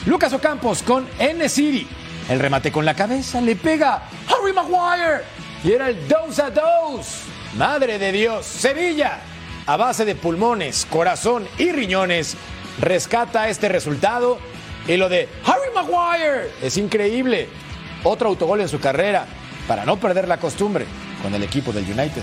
[0.05, 1.87] Lucas Ocampos con N City.
[2.29, 5.23] El remate con la cabeza le pega Harry Maguire.
[5.65, 7.07] Y era el 2 a 2.
[7.57, 8.45] Madre de Dios.
[8.45, 9.19] Sevilla,
[9.67, 12.37] a base de pulmones, corazón y riñones,
[12.81, 14.39] rescata este resultado.
[14.87, 17.49] Y lo de Harry Maguire es increíble.
[18.05, 19.27] Otro autogol en su carrera
[19.67, 20.87] para no perder la costumbre
[21.23, 22.23] con el equipo del United.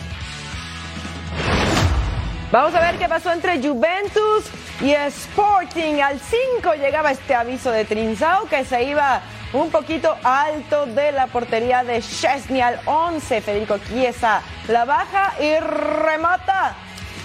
[2.51, 4.45] Vamos a ver qué pasó entre Juventus
[4.79, 6.01] y Sporting.
[6.01, 9.21] Al 5 llegaba este aviso de Trinzao que se iba
[9.53, 13.41] un poquito alto de la portería de Chesney al 11.
[13.41, 16.75] Federico Chiesa la baja y remata.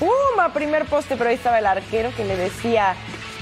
[0.01, 2.95] Uma, primer poste, pero ahí estaba el arquero que le decía,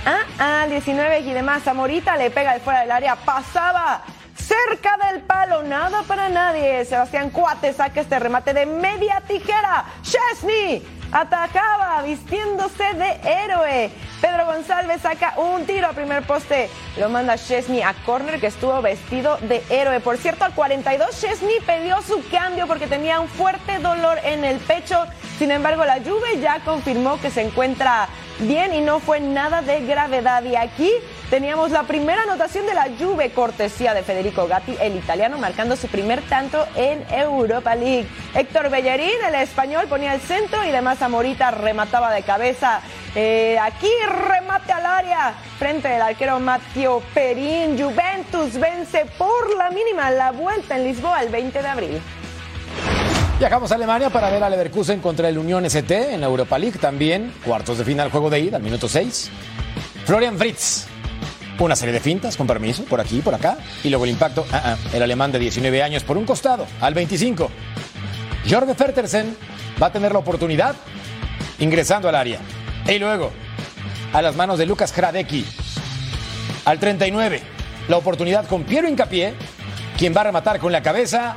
[0.07, 1.65] ah, ah, 19 y demás.
[1.65, 4.03] Zamorita le pega de fuera del área, pasaba
[4.37, 6.85] cerca del palo, nada para nadie.
[6.85, 9.85] Sebastián Cuate saca este remate de media tijera.
[10.03, 13.91] Chesney atacaba vistiéndose de héroe.
[14.21, 16.71] Pedro González saca un tiro a primer poste.
[16.99, 20.01] Lo manda Chesney a corner que estuvo vestido de héroe.
[20.01, 24.59] Por cierto, al 42 Chesney pidió su cambio porque tenía un fuerte dolor en el
[24.59, 25.05] pecho.
[25.39, 28.09] Sin embargo, la Juve ya confirmó que se encuentra
[28.41, 30.43] bien y no fue nada de gravedad.
[30.45, 30.91] Y aquí
[31.31, 35.89] teníamos la primera anotación de la Juve, cortesía de Federico Gatti, el italiano, marcando su
[35.89, 38.07] primer tanto en Europa League.
[38.35, 42.81] Héctor Bellerín, el español, ponía el centro y demás Zamorita remataba de cabeza.
[43.15, 43.89] Eh, aquí
[44.29, 47.79] remate al área frente al arquero Matteo Perín.
[47.79, 52.03] Juventus vence por la mínima la vuelta en Lisboa el 20 de abril.
[53.39, 56.79] Viajamos a Alemania para ver a Leverkusen contra el Unión ST en la Europa League
[56.79, 57.35] también.
[57.45, 59.31] Cuartos de final, juego de ida, al minuto 6.
[60.07, 60.87] Florian Fritz.
[61.59, 63.59] Una serie de fintas, con permiso, por aquí, por acá.
[63.85, 66.95] Y luego el impacto, ah, ah, el alemán de 19 años por un costado, al
[66.95, 67.51] 25.
[68.49, 69.37] Jorge Fertersen
[69.83, 70.75] va a tener la oportunidad
[71.59, 72.39] ingresando al área.
[72.89, 73.33] Y luego,
[74.15, 75.45] a las manos de Lucas Hradecki.
[76.65, 77.43] Al 39,
[77.89, 79.35] la oportunidad con Piero Incapié,
[79.99, 81.37] quien va a rematar con la cabeza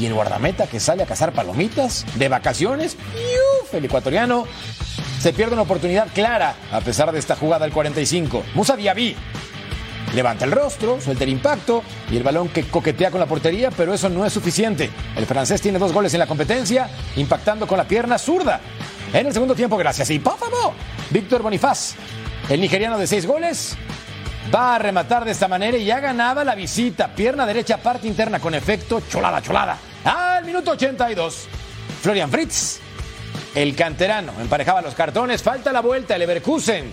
[0.00, 2.96] y el guardameta que sale a cazar palomitas de vacaciones,
[3.62, 3.74] ¡Uf!
[3.74, 4.46] el ecuatoriano,
[5.20, 8.44] se pierde una oportunidad clara a pesar de esta jugada al 45.
[8.54, 9.16] Musa Diaby
[10.14, 13.94] levanta el rostro, suelta el impacto y el balón que coquetea con la portería, pero
[13.94, 14.90] eso no es suficiente.
[15.16, 18.60] El francés tiene dos goles en la competencia, impactando con la pierna zurda.
[19.12, 20.10] En el segundo tiempo, gracias.
[20.10, 20.34] Y por
[21.10, 21.94] Víctor Bonifaz,
[22.48, 23.76] el nigeriano de seis goles,
[24.52, 27.08] Va a rematar de esta manera y ya ganaba la visita.
[27.14, 29.02] Pierna derecha, parte interna con efecto.
[29.08, 29.78] Cholada, cholada.
[30.04, 31.46] Al minuto 82.
[32.02, 32.80] Florian Fritz,
[33.54, 35.42] el canterano, emparejaba los cartones.
[35.42, 36.14] Falta la vuelta.
[36.14, 36.92] El Leverkusen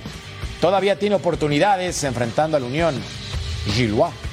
[0.62, 3.02] todavía tiene oportunidades enfrentando a la Unión.
[3.66, 4.31] Gillois.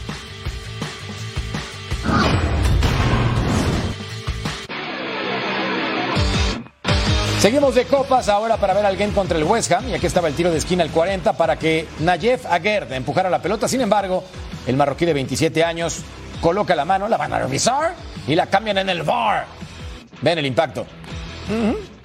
[7.48, 9.88] Seguimos de copas ahora para ver al game contra el West Ham.
[9.88, 13.40] Y aquí estaba el tiro de esquina al 40 para que Nayef Aguerd empujara la
[13.40, 13.66] pelota.
[13.66, 14.22] Sin embargo,
[14.66, 16.02] el marroquí de 27 años
[16.42, 17.94] coloca la mano, la van a revisar
[18.26, 19.46] y la cambian en el VAR.
[20.20, 20.86] Ven el impacto.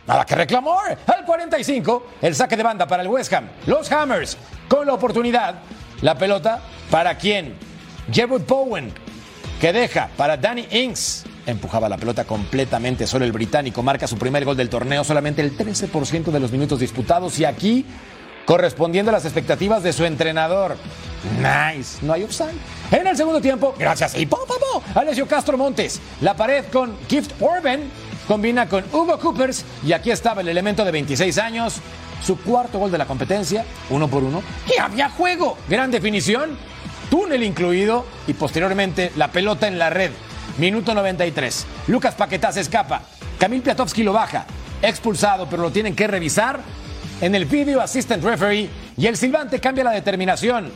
[0.08, 0.98] Nada que reclamar.
[1.06, 3.50] Al 45, el saque de banda para el West Ham.
[3.68, 4.38] Los Hammers
[4.70, 5.56] con la oportunidad.
[6.04, 7.54] La pelota para quién?
[8.10, 8.94] Jerwood Bowen,
[9.60, 11.26] que deja para Danny Inks.
[11.46, 13.84] Empujaba la pelota completamente solo el británico.
[13.84, 17.38] Marca su primer gol del torneo, solamente el 13% de los minutos disputados.
[17.40, 17.86] Y aquí,
[18.46, 20.78] correspondiendo a las expectativas de su entrenador.
[21.38, 22.54] Nice, no hay offside.
[22.92, 26.00] En el segundo tiempo, gracias y po, po, po, Alessio Castro Montes.
[26.22, 27.90] La pared con Gift Orben
[28.28, 29.66] combina con Hugo Coopers.
[29.86, 31.76] Y aquí estaba el elemento de 26 años.
[32.26, 34.42] Su cuarto gol de la competencia, uno por uno.
[34.74, 35.58] Y había juego.
[35.68, 36.58] Gran definición,
[37.10, 40.12] túnel incluido y posteriormente la pelota en la red.
[40.58, 41.66] Minuto 93.
[41.88, 43.02] Lucas Paquetá se escapa.
[43.40, 44.46] Kamil Piatowski lo baja.
[44.82, 46.60] Expulsado, pero lo tienen que revisar.
[47.22, 50.72] En el video assistant referee y el silbante cambia la determinación.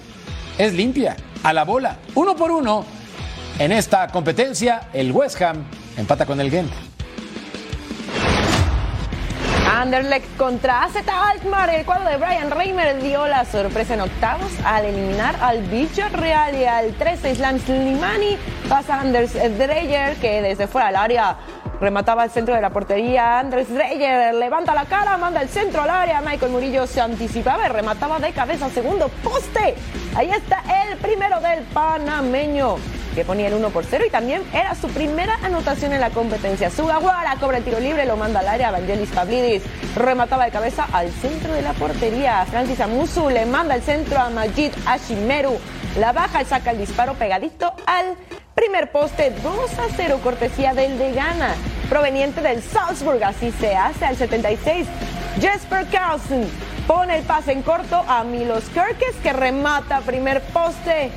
[0.57, 2.85] Es limpia, a la bola, uno por uno.
[3.59, 5.63] En esta competencia, el West Ham
[5.97, 6.71] empata con el Gent.
[9.67, 11.69] Anderlecht contra AZ Alkmaar.
[11.69, 16.55] El cuadro de Brian Reimer dio la sorpresa en octavos al eliminar al Bicho Real
[16.55, 18.37] y al 13 Islam Slimani.
[18.69, 21.35] Pasa Anders Dreyer que desde fuera del área
[21.81, 23.39] remataba al centro de la portería.
[23.39, 26.21] Anders Dreyer levanta la cara, manda el centro al área.
[26.21, 29.75] Michael Murillo se anticipaba y remataba de cabeza segundo poste.
[30.15, 32.77] Ahí está el primero del panameño.
[33.17, 36.69] Que ponía el 1 por 0 y también era su primera anotación en la competencia.
[36.69, 38.69] Sugawara cobra el tiro libre, lo manda al área.
[38.69, 39.63] Vangelis Pavlidis
[39.95, 42.45] remataba de cabeza al centro de la portería.
[42.45, 45.57] Francis Amusu le manda el centro a Majid Ashimeru.
[45.97, 48.15] La baja y saca el disparo pegadito al
[48.53, 51.55] primer poste 2 a 0 cortesía del de Ghana
[51.89, 54.87] proveniente del Salzburg así se hace al 76
[55.39, 56.47] Jesper Carlsen
[56.87, 61.11] pone el pase en corto a Milos Kerkes que remata primer poste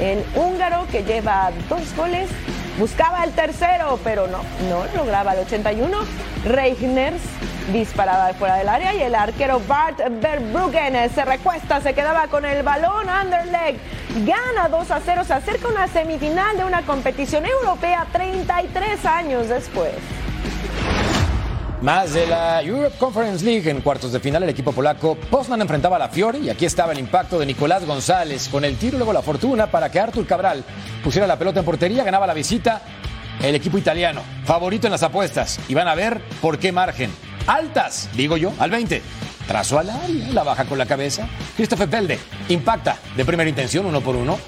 [0.00, 2.28] el húngaro que lleva dos goles.
[2.78, 5.96] Buscaba el tercero pero no no lograba el 81
[6.44, 7.22] Reigners
[7.72, 12.62] disparaba fuera del área y el arquero Bart Verbruggen se recuesta, se quedaba con el
[12.62, 13.76] balón, Underleg
[14.24, 19.94] gana 2 a 0, se acerca una semifinal de una competición europea 33 años después.
[21.82, 25.96] Más de la Europe Conference League en cuartos de final el equipo polaco Poznan enfrentaba
[25.96, 29.12] a la Fiore y aquí estaba el impacto de Nicolás González con el tiro luego
[29.12, 30.64] la fortuna para que Artur Cabral
[31.04, 32.80] pusiera la pelota en portería, ganaba la visita
[33.42, 37.10] el equipo italiano, favorito en las apuestas y van a ver por qué margen.
[37.46, 39.02] Altas, digo yo, al 20.
[39.46, 41.28] Trazo al área, la baja con la cabeza.
[41.56, 44.38] Christopher Pelde impacta de primera intención, uno por uno.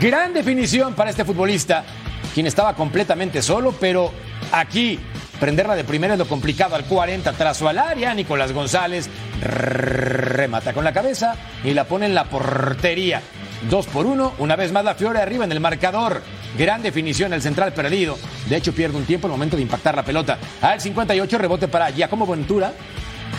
[0.00, 1.84] Gran definición para este futbolista,
[2.32, 4.12] quien estaba completamente solo, pero
[4.52, 4.98] aquí
[5.38, 6.74] prenderla de primera es lo complicado.
[6.74, 9.08] Al 40, trazo al área, Nicolás González
[9.40, 13.22] remata con la cabeza y la pone en la portería.
[13.68, 16.22] Dos por uno, una vez más la Fiore arriba en el marcador.
[16.56, 18.16] Gran definición el central perdido.
[18.48, 20.38] De hecho, pierde un tiempo el momento de impactar la pelota.
[20.62, 22.72] Al 58, rebote para Giacomo Ventura.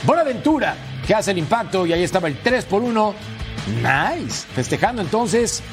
[0.04, 3.16] Bonaventura, que hace el impacto y ahí estaba el 3 por 1.
[3.82, 4.48] Nice.
[4.54, 5.64] Festejando entonces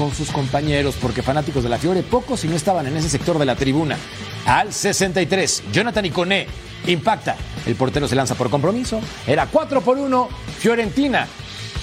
[0.00, 3.38] con sus compañeros, porque fanáticos de la Fiore, pocos si no estaban en ese sector
[3.38, 3.98] de la tribuna.
[4.46, 6.46] Al 63, Jonathan Iconé
[6.86, 7.36] impacta.
[7.66, 8.98] El portero se lanza por compromiso.
[9.26, 10.28] Era 4 por 1.
[10.58, 11.28] Fiorentina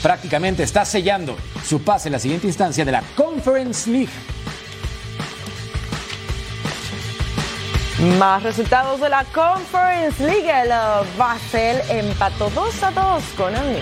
[0.01, 4.09] prácticamente está sellando su pase en la siguiente instancia de la Conference League.
[8.17, 10.49] Más resultados de la Conference League.
[10.49, 10.71] El
[11.19, 13.77] Basel empató 2 a 2 con el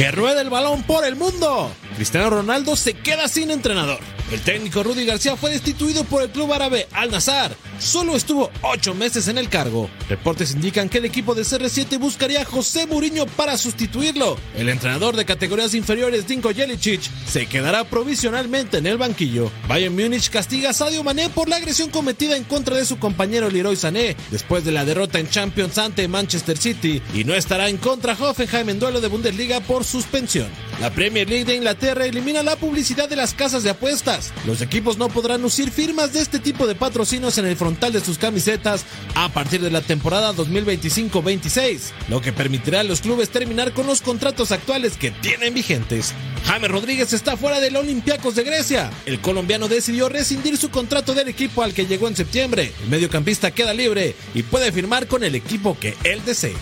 [0.00, 1.70] Que ruede el balón por el mundo.
[1.96, 4.00] Cristiano Ronaldo se queda sin entrenador.
[4.30, 7.56] El técnico Rudy García fue destituido por el club árabe Al Nazar.
[7.80, 9.90] Solo estuvo ocho meses en el cargo.
[10.08, 14.36] Reportes indican que el equipo de CR7 buscaría a José Mourinho para sustituirlo.
[14.56, 19.50] El entrenador de categorías inferiores Dinko Jelicic se quedará provisionalmente en el banquillo.
[19.66, 23.50] Bayern Múnich castiga a Sadio Mané por la agresión cometida en contra de su compañero
[23.50, 27.78] Leroy Sané después de la derrota en Champions ante Manchester City y no estará en
[27.78, 30.48] contra Hoffenheim en duelo de Bundesliga por suspensión.
[30.80, 34.32] La Premier League de Inglaterra elimina la publicidad de las casas de apuestas.
[34.46, 38.00] Los equipos no podrán lucir firmas de este tipo de patrocinios en el frontal de
[38.00, 43.74] sus camisetas a partir de la temporada 2025-26, lo que permitirá a los clubes terminar
[43.74, 46.14] con los contratos actuales que tienen vigentes.
[46.46, 48.90] James Rodríguez está fuera del Olympiacos de Grecia.
[49.04, 52.72] El colombiano decidió rescindir su contrato del equipo al que llegó en septiembre.
[52.82, 56.56] El mediocampista queda libre y puede firmar con el equipo que él desee.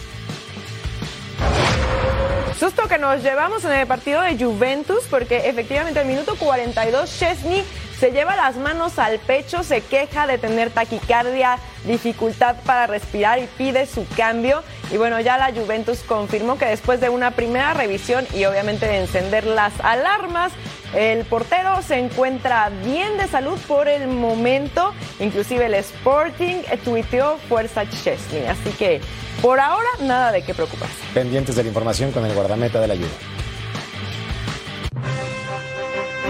[2.59, 7.65] Susto que nos llevamos en el partido de Juventus porque efectivamente al minuto 42 Chesney
[8.01, 13.47] se lleva las manos al pecho, se queja de tener taquicardia, dificultad para respirar y
[13.57, 14.63] pide su cambio.
[14.91, 18.99] Y bueno, ya la Juventus confirmó que después de una primera revisión y obviamente de
[18.99, 20.53] encender las alarmas,
[20.95, 24.93] el portero se encuentra bien de salud por el momento.
[25.21, 28.47] Inclusive el Sporting tuiteó fuerza Chesney.
[28.47, 29.01] Así que
[29.43, 30.95] por ahora nada de qué preocuparse.
[31.15, 33.09] Pendientes de la información con el guardameta de la ayuda.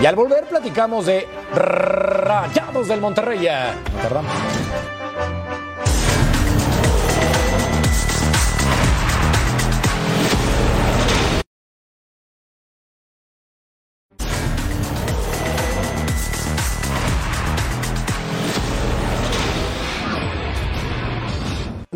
[0.01, 3.49] Y al volver platicamos de Rayados del Monterrey.
[3.49, 4.98] No.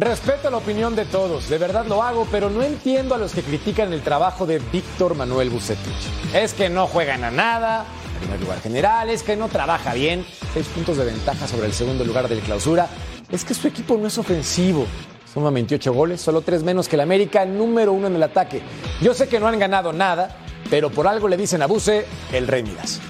[0.03, 3.41] Respeto la opinión de todos, de verdad lo hago, pero no entiendo a los que
[3.41, 6.35] critican el trabajo de Víctor Manuel Bucetich.
[6.35, 10.27] Es que no juegan a nada, en primer lugar general, es que no trabaja bien,
[10.55, 12.89] seis puntos de ventaja sobre el segundo lugar del clausura,
[13.31, 14.87] es que su equipo no es ofensivo,
[15.33, 18.61] suma 28 goles, solo tres menos que el América, número uno en el ataque.
[19.01, 20.37] Yo sé que no han ganado nada,
[20.69, 23.01] pero por algo le dicen a Buce el Rey Midas.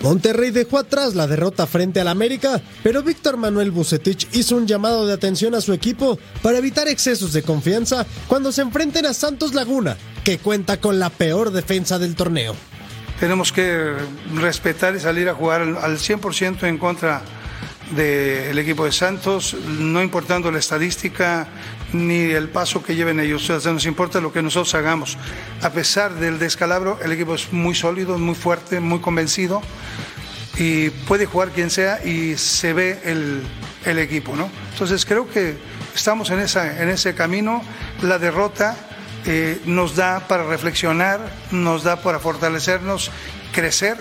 [0.00, 5.06] Monterrey dejó atrás la derrota frente al América, pero Víctor Manuel Bucetich hizo un llamado
[5.06, 9.54] de atención a su equipo para evitar excesos de confianza cuando se enfrenten a Santos
[9.54, 12.54] Laguna, que cuenta con la peor defensa del torneo.
[13.18, 13.94] Tenemos que
[14.36, 17.22] respetar y salir a jugar al 100% en contra
[17.96, 21.48] del equipo de Santos, no importando la estadística,
[21.92, 23.48] ni el paso que lleven ellos.
[23.50, 25.16] O sea, nos importa lo que nosotros hagamos.
[25.62, 29.62] A pesar del descalabro, el equipo es muy sólido, muy fuerte, muy convencido
[30.58, 33.42] y puede jugar quien sea y se ve el,
[33.84, 34.50] el equipo, ¿no?
[34.72, 35.56] Entonces creo que
[35.94, 37.62] estamos en, esa, en ese camino.
[38.02, 38.76] La derrota
[39.24, 41.20] eh, nos da para reflexionar,
[41.50, 43.10] nos da para fortalecernos,
[43.52, 43.96] crecer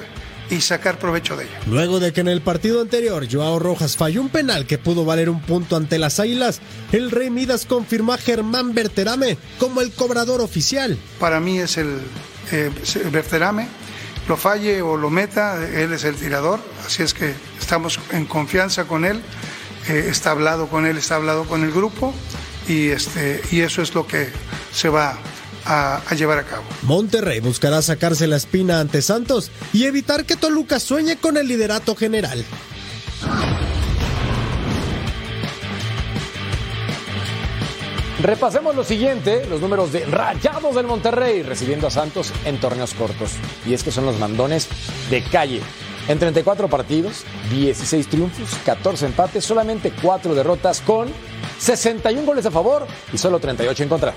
[0.49, 1.59] y sacar provecho de ella.
[1.67, 5.29] Luego de que en el partido anterior Joao Rojas falló un penal que pudo valer
[5.29, 10.41] un punto ante las Águilas, el Rey Midas confirmó a Germán Berterame como el cobrador
[10.41, 10.97] oficial.
[11.19, 11.99] Para mí es el
[12.51, 12.71] eh,
[13.11, 13.67] Berterame,
[14.27, 18.85] lo falle o lo meta, él es el tirador, así es que estamos en confianza
[18.85, 19.21] con él,
[19.89, 22.13] eh, está hablado con él, está hablado con el grupo
[22.67, 24.29] y, este, y eso es lo que
[24.73, 25.17] se va
[25.67, 26.63] a, a, llevar a cabo.
[26.83, 31.95] Monterrey buscará sacarse la espina ante Santos y evitar que Toluca sueñe con el liderato
[31.95, 32.45] general.
[38.21, 43.33] Repasemos lo siguiente, los números de Rayados del Monterrey recibiendo a Santos en torneos cortos.
[43.63, 44.67] Y es que son los mandones
[45.11, 45.61] de calle.
[46.07, 51.09] En 34 partidos, 16 triunfos, 14 empates, solamente 4 derrotas con
[51.59, 54.13] 61 goles a favor y solo 38 en contra.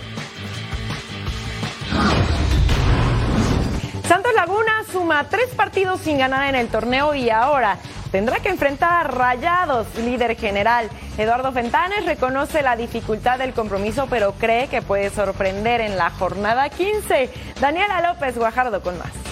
[5.28, 7.78] Tres partidos sin ganar en el torneo y ahora
[8.10, 10.88] tendrá que enfrentar a Rayados, líder general.
[11.18, 16.68] Eduardo Fentanes reconoce la dificultad del compromiso, pero cree que puede sorprender en la jornada
[16.68, 17.30] 15.
[17.60, 19.29] Daniela López Guajardo con más.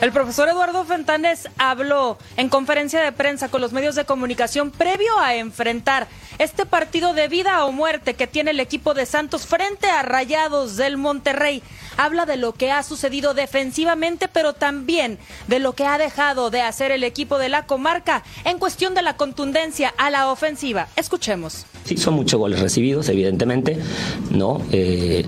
[0.00, 5.18] El profesor Eduardo Fentanes habló en conferencia de prensa con los medios de comunicación previo
[5.18, 6.06] a enfrentar
[6.38, 10.76] este partido de vida o muerte que tiene el equipo de Santos frente a Rayados
[10.76, 11.64] del Monterrey.
[11.96, 15.18] Habla de lo que ha sucedido defensivamente, pero también
[15.48, 19.02] de lo que ha dejado de hacer el equipo de la comarca en cuestión de
[19.02, 20.86] la contundencia a la ofensiva.
[20.94, 21.66] Escuchemos.
[21.82, 23.76] Sí, son muchos goles recibidos, evidentemente,
[24.30, 24.62] ¿no?
[24.70, 25.26] Eh,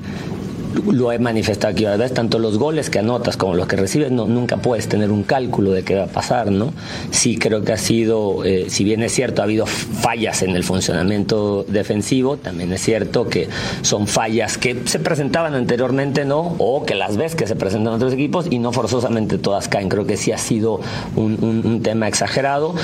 [0.91, 4.27] lo he manifestado aquí vez, tanto los goles que anotas como los que recibes, no,
[4.27, 6.73] nunca puedes tener un cálculo de qué va a pasar, ¿no?
[7.11, 10.65] Sí creo que ha sido, eh, si bien es cierto, ha habido fallas en el
[10.65, 13.49] funcionamiento defensivo, también es cierto que
[13.83, 16.55] son fallas que se presentaban anteriormente, ¿no?
[16.59, 19.89] O que las ves que se presentan en otros equipos y no forzosamente todas caen.
[19.89, 20.81] Creo que sí ha sido
[21.17, 22.75] un, un tema exagerado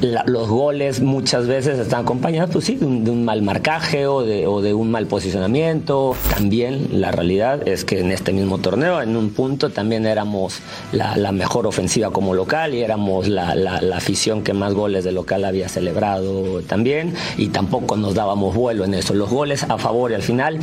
[0.00, 4.46] la, los goles muchas veces están acompañados, pues sí, de un, mal marcaje o de,
[4.46, 6.14] o de, un mal posicionamiento.
[6.30, 10.60] También la realidad es que en este mismo torneo, en un punto, también éramos
[10.92, 15.12] la, la mejor ofensiva como local y éramos la, la, afición que más goles de
[15.12, 19.14] local había celebrado también y tampoco nos dábamos vuelo en eso.
[19.14, 20.58] Los goles a favor y al final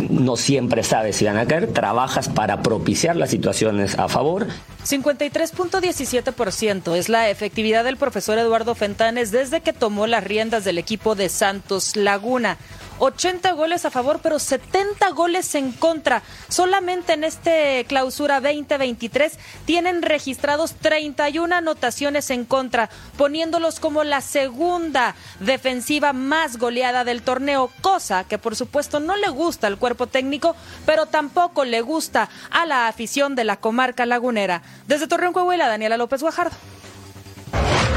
[0.00, 4.46] no siempre sabes si van a caer, trabajas para propiciar las situaciones a favor.
[4.84, 11.14] 53.17% es la efectividad del profesor Eduardo Fentanes desde que tomó las riendas del equipo
[11.14, 12.56] de Santos Laguna.
[12.98, 16.22] 80 goles a favor, pero 70 goles en contra.
[16.48, 25.14] Solamente en este clausura 2023 tienen registrados 31 anotaciones en contra, poniéndolos como la segunda
[25.40, 30.56] defensiva más goleada del torneo, cosa que por supuesto no le gusta al cuerpo técnico,
[30.84, 34.62] pero tampoco le gusta a la afición de la comarca lagunera.
[34.86, 36.56] Desde Torreón, Coahuila, Daniela López Guajardo.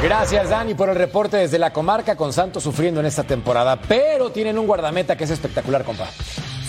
[0.02, 3.80] Gracias, Dani, por el reporte desde la comarca con Santos sufriendo en esta temporada.
[3.88, 6.08] Pero tienen un guardameta que es espectacular, compa.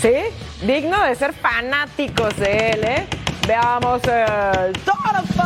[0.00, 0.14] Sí,
[0.66, 3.06] digno de ser fanáticos de él, ¿eh?
[3.46, 4.96] Veamos el Top
[5.32, 5.44] 5.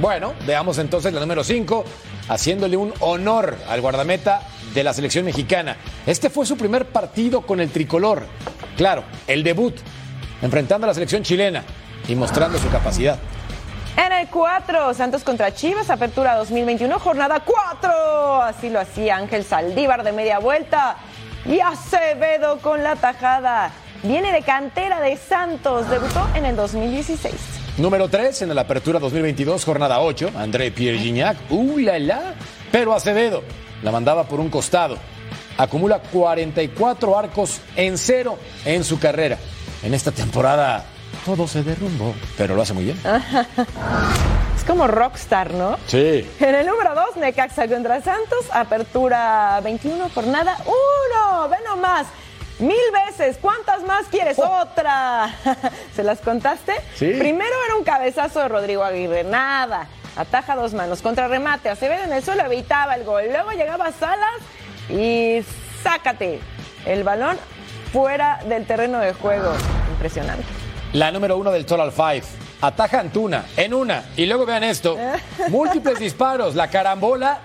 [0.00, 1.84] Bueno, veamos entonces la número 5,
[2.28, 4.42] haciéndole un honor al guardameta
[4.74, 5.76] de la selección mexicana.
[6.06, 8.26] Este fue su primer partido con el tricolor.
[8.76, 9.76] Claro, el debut,
[10.40, 11.62] enfrentando a la selección chilena
[12.08, 13.18] y mostrando su capacidad.
[13.96, 18.42] En el 4, Santos contra Chivas, apertura 2021, jornada 4.
[18.42, 20.96] Así lo hacía Ángel Saldívar de media vuelta.
[21.44, 23.70] Y Acevedo con la tajada.
[24.02, 27.34] Viene de cantera de Santos, debutó en el 2016.
[27.78, 31.36] Número 3, en la apertura 2022, jornada 8, André Pierre Gignac.
[31.50, 32.34] ¡Uh, la!
[32.70, 33.42] Pero Acevedo
[33.82, 34.96] la mandaba por un costado.
[35.58, 39.36] Acumula 44 arcos en cero en su carrera.
[39.82, 40.84] En esta temporada
[41.24, 42.14] todo se derrumbó.
[42.36, 42.98] Pero lo hace muy bien.
[44.56, 45.78] es como rockstar, ¿no?
[45.86, 46.28] Sí.
[46.40, 51.48] En el número 2, Necaxa contra Santos, apertura 21, jornada 1.
[51.48, 52.06] Ve nomás.
[52.58, 53.38] Mil veces.
[53.40, 54.38] ¿Cuántas más quieres?
[54.38, 54.62] Oh.
[54.62, 55.34] Otra.
[55.96, 56.72] ¿Se las contaste?
[56.94, 57.12] Sí.
[57.18, 59.24] Primero era un cabezazo de Rodrigo Aguirre.
[59.24, 59.88] Nada.
[60.16, 61.02] Ataja dos manos.
[61.02, 61.70] Contra remate.
[61.70, 63.24] Acevedo en el suelo evitaba el gol.
[63.30, 64.40] Luego llegaba Salas
[64.88, 65.44] y
[65.82, 66.40] sácate.
[66.84, 67.36] El balón
[67.92, 69.52] fuera del terreno de juego.
[69.90, 70.61] Impresionante.
[70.92, 72.22] La número uno del Total Five.
[72.60, 74.04] Ataja Antuna en una.
[74.16, 74.96] Y luego vean esto.
[75.48, 76.54] Múltiples disparos.
[76.54, 77.40] La carambola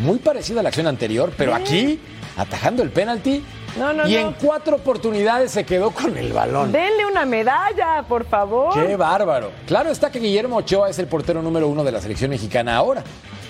[0.00, 2.00] muy parecida a la acción anterior, pero aquí,
[2.36, 3.44] atajando el penalti,
[3.78, 4.20] No, no, y no.
[4.20, 6.72] en cuatro oportunidades se quedó con el balón.
[6.72, 8.74] Denle una medalla, por favor.
[8.74, 9.52] ¡Qué bárbaro!
[9.68, 13.04] Claro está que Guillermo Ochoa es el portero número uno de la selección mexicana ahora.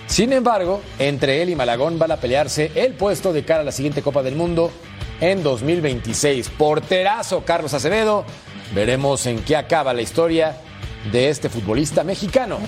[0.06, 3.72] Sin embargo, entre él y Malagón van a pelearse el puesto de cara a la
[3.72, 4.70] siguiente Copa del Mundo
[5.22, 6.50] en 2026.
[6.50, 8.26] Porterazo Carlos Acevedo.
[8.72, 10.56] Veremos en qué acaba la historia
[11.10, 12.58] de este futbolista mexicano.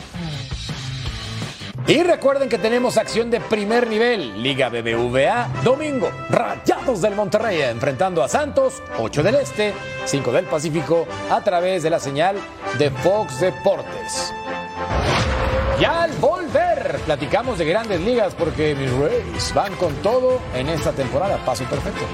[1.88, 8.24] Y recuerden que tenemos acción de primer nivel, Liga BBVA, domingo, Rayados del Monterrey enfrentando
[8.24, 9.72] a Santos, 8 del Este,
[10.04, 12.38] 5 del Pacífico, a través de la señal
[12.76, 14.34] de Fox Deportes.
[15.80, 20.90] Y al volver, platicamos de grandes ligas porque mis Rays van con todo en esta
[20.90, 22.04] temporada, paso perfecto.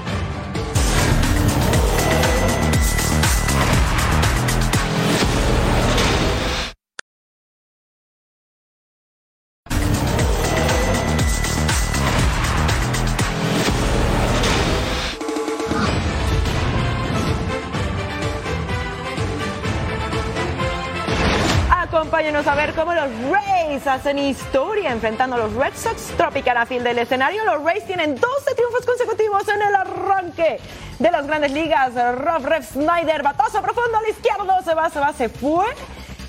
[23.83, 27.43] Rays hacen historia enfrentando a los Red Sox Tropicana Field del escenario.
[27.45, 30.59] Los Rays tienen 12 triunfos consecutivos en el arranque
[30.99, 31.93] de las grandes ligas.
[31.93, 35.65] Rob Rev Snyder, batazo profundo a la izquierda, se va, se va, se fue.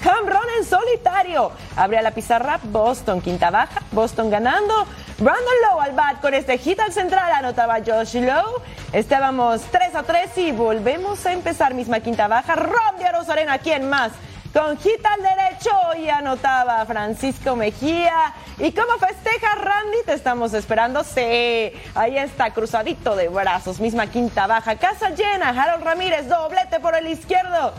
[0.04, 1.52] Run en solitario.
[1.76, 3.82] Abría la pizarra Boston, quinta baja.
[3.92, 4.86] Boston ganando.
[5.18, 7.30] Brandon Lowe al bat con este hit al central.
[7.32, 8.62] Anotaba Josh Lowe.
[8.92, 11.74] Estábamos 3 a 3 y volvemos a empezar.
[11.74, 12.54] Misma quinta baja.
[12.54, 14.12] Ron de Arozarena, ¿quién más?
[14.54, 18.32] Con hit al derecho y anotaba Francisco Mejía.
[18.58, 20.04] ¿Y cómo festeja Randy?
[20.06, 21.02] Te estamos esperando.
[21.02, 23.80] Sí, ahí está, cruzadito de brazos.
[23.80, 24.76] Misma quinta baja.
[24.76, 25.48] Casa llena.
[25.48, 27.74] Harold Ramírez, doblete por el izquierdo.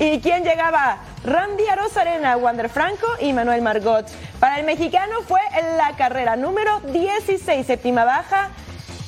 [0.00, 0.98] ¿Y quién llegaba?
[1.22, 4.08] Randy Arozarena, Wander Franco y Manuel Margot.
[4.40, 5.40] Para el mexicano fue
[5.76, 8.50] la carrera número 16, séptima baja.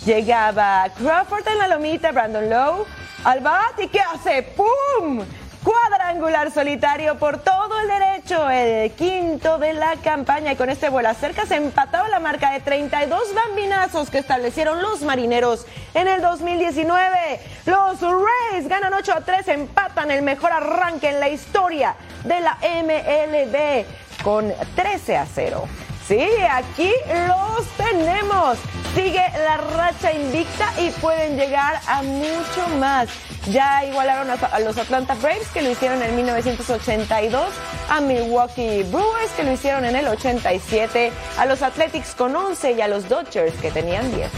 [0.04, 2.86] Llegaba Crawford en la lomita, Brandon Lowe
[3.24, 4.42] al bat y ¿qué hace?
[4.42, 5.24] ¡Pum!
[5.68, 10.52] Cuadrangular solitario por todo el derecho, el quinto de la campaña.
[10.52, 15.02] Y con este vuelo cerca se empataba la marca de 32 bambinazos que establecieron los
[15.02, 17.40] marineros en el 2019.
[17.66, 22.56] Los Rays ganan 8 a 3, empatan el mejor arranque en la historia de la
[22.62, 23.84] MLB
[24.24, 25.68] con 13 a 0.
[26.08, 26.90] Sí, aquí
[27.26, 28.56] los tenemos.
[28.94, 33.10] Sigue la racha invicta y pueden llegar a mucho más.
[33.50, 37.48] Ya igualaron a, los Atlanta Braves que lo hicieron en 1982,
[37.90, 42.80] a Milwaukee Brewers que lo hicieron en el 87, a los Athletics con 11 y
[42.80, 44.30] a los Dodgers que tenían 10.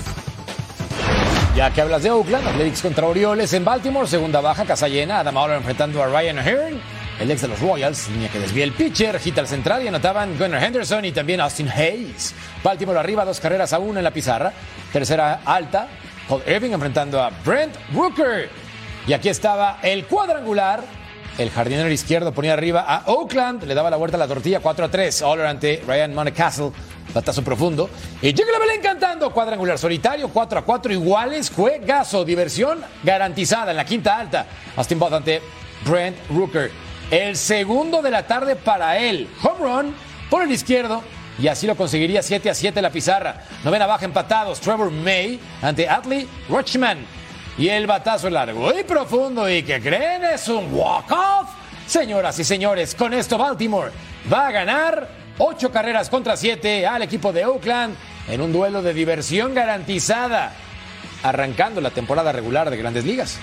[1.54, 5.36] Ya que hablas de Oakland, Athletics contra Orioles en Baltimore, segunda baja, casa llena, Adam
[5.36, 6.80] Oller enfrentando a Ryan Hearn,
[7.20, 10.38] el ex de los Royals, línea que desvía el pitcher, gita al central y anotaban
[10.38, 12.34] Gunnar Henderson y también Austin Hayes.
[12.64, 14.52] Baltimore arriba, dos carreras a una en la pizarra,
[14.90, 15.86] tercera alta,
[16.26, 18.48] Paul Irving enfrentando a Brent Rooker.
[19.06, 20.82] Y aquí estaba el cuadrangular.
[21.38, 24.86] El jardinero izquierdo ponía arriba a Oakland, le daba la vuelta a la tortilla 4
[24.86, 25.22] a 3.
[25.22, 26.72] Oller ante Ryan Mountcastle,
[27.14, 27.88] batazo profundo.
[28.20, 33.76] Y llega la Belén cantando, cuadrangular solitario, 4 a 4 iguales, juegazo, diversión garantizada en
[33.76, 34.46] la quinta alta.
[34.76, 35.40] Austin Bott ante
[35.84, 36.89] Brent Rooker.
[37.11, 39.28] El segundo de la tarde para él.
[39.42, 39.94] Home run
[40.30, 41.02] por el izquierdo.
[41.40, 43.42] Y así lo conseguiría 7 a 7 la pizarra.
[43.64, 44.61] Novena baja empatados.
[44.61, 46.98] Trevor May ante Atley Rochman.
[47.58, 49.50] Y el batazo largo y profundo.
[49.50, 50.24] ¿Y que creen?
[50.24, 51.50] Es un walk-off.
[51.86, 53.90] Señoras y señores, con esto Baltimore
[54.32, 55.08] va a ganar
[55.38, 57.96] 8 carreras contra 7 al equipo de Oakland
[58.28, 60.52] en un duelo de diversión garantizada.
[61.24, 63.40] Arrancando la temporada regular de Grandes Ligas.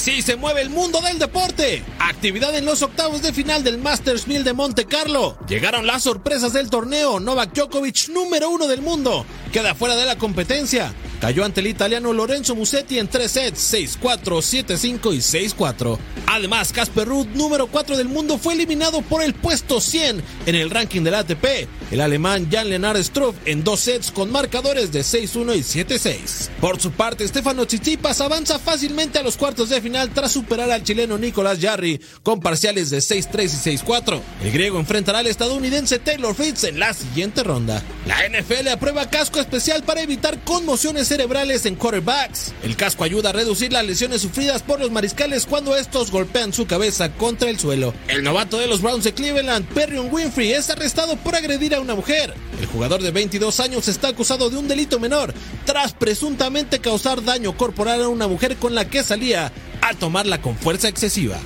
[0.00, 1.84] Así se mueve el mundo del deporte.
[1.98, 5.36] Actividad en los octavos de final del Masters 1000 de Monte Carlo.
[5.46, 7.20] Llegaron las sorpresas del torneo.
[7.20, 10.94] Novak Djokovic, número uno del mundo, queda fuera de la competencia.
[11.20, 15.98] Cayó ante el italiano Lorenzo Musetti en tres sets, 6-4, 7-5 y 6-4.
[16.26, 20.70] Además, Casper Ruud, número 4 del mundo, fue eliminado por el puesto 100 en el
[20.70, 21.44] ranking del ATP.
[21.90, 26.48] El alemán Jan-Lennard Struff en dos sets con marcadores de 6-1 y 7-6.
[26.60, 30.84] Por su parte, Stefano Tsitsipas avanza fácilmente a los cuartos de final tras superar al
[30.84, 34.20] chileno Nicolás Jarry con parciales de 6-3 y 6-4.
[34.42, 37.82] El griego enfrentará al estadounidense Taylor Fritz en la siguiente ronda.
[38.06, 42.52] La NFL aprueba casco especial para evitar conmociones cerebrales en quarterbacks.
[42.62, 46.68] El casco ayuda a reducir las lesiones sufridas por los mariscales cuando estos golpean su
[46.68, 47.92] cabeza contra el suelo.
[48.06, 51.96] El novato de los Browns de Cleveland, Perrion Winfrey, es arrestado por agredir a una
[51.96, 52.32] mujer.
[52.60, 55.34] El jugador de 22 años está acusado de un delito menor
[55.64, 59.50] tras presuntamente causar daño corporal a una mujer con la que salía
[59.80, 61.40] al tomarla con fuerza excesiva.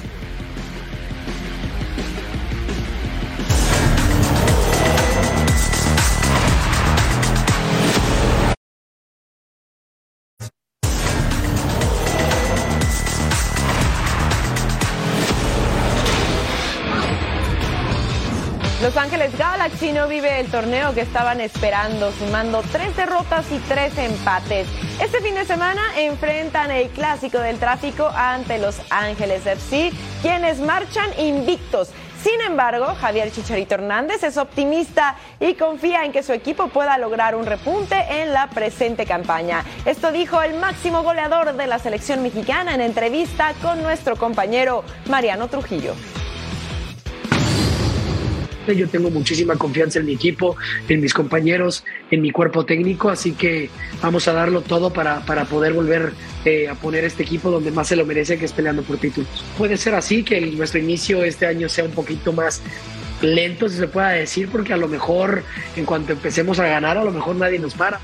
[19.85, 24.67] Galaxy no vive el torneo que estaban esperando, sumando tres derrotas y tres empates.
[24.99, 31.11] Este fin de semana enfrentan el clásico del tráfico ante Los Ángeles FC, quienes marchan
[31.19, 31.91] invictos.
[32.23, 37.35] Sin embargo, Javier Chicharito Hernández es optimista y confía en que su equipo pueda lograr
[37.35, 39.65] un repunte en la presente campaña.
[39.85, 45.49] Esto dijo el máximo goleador de la selección mexicana en entrevista con nuestro compañero Mariano
[45.49, 45.95] Trujillo.
[48.73, 50.57] Yo tengo muchísima confianza en mi equipo,
[50.89, 53.71] en mis compañeros, en mi cuerpo técnico, así que
[54.03, 56.13] vamos a darlo todo para, para poder volver
[56.45, 59.29] eh, a poner este equipo donde más se lo merece, que es peleando por títulos.
[59.59, 62.63] Puede ser así, que nuestro inicio este año sea un poquito más
[63.23, 65.43] lento, si se pueda decir, porque a lo mejor
[65.77, 68.01] en cuanto empecemos a ganar, a lo mejor nadie nos para.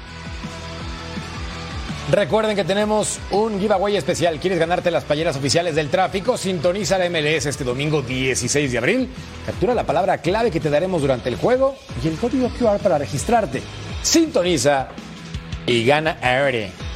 [2.11, 4.41] Recuerden que tenemos un giveaway especial.
[4.41, 6.37] ¿Quieres ganarte las playeras oficiales del tráfico?
[6.37, 9.09] Sintoniza la MLS este domingo 16 de abril.
[9.47, 12.99] Captura la palabra clave que te daremos durante el juego y el código QR para
[12.99, 13.63] registrarte.
[14.03, 14.89] Sintoniza
[15.67, 16.90] y gana ahora.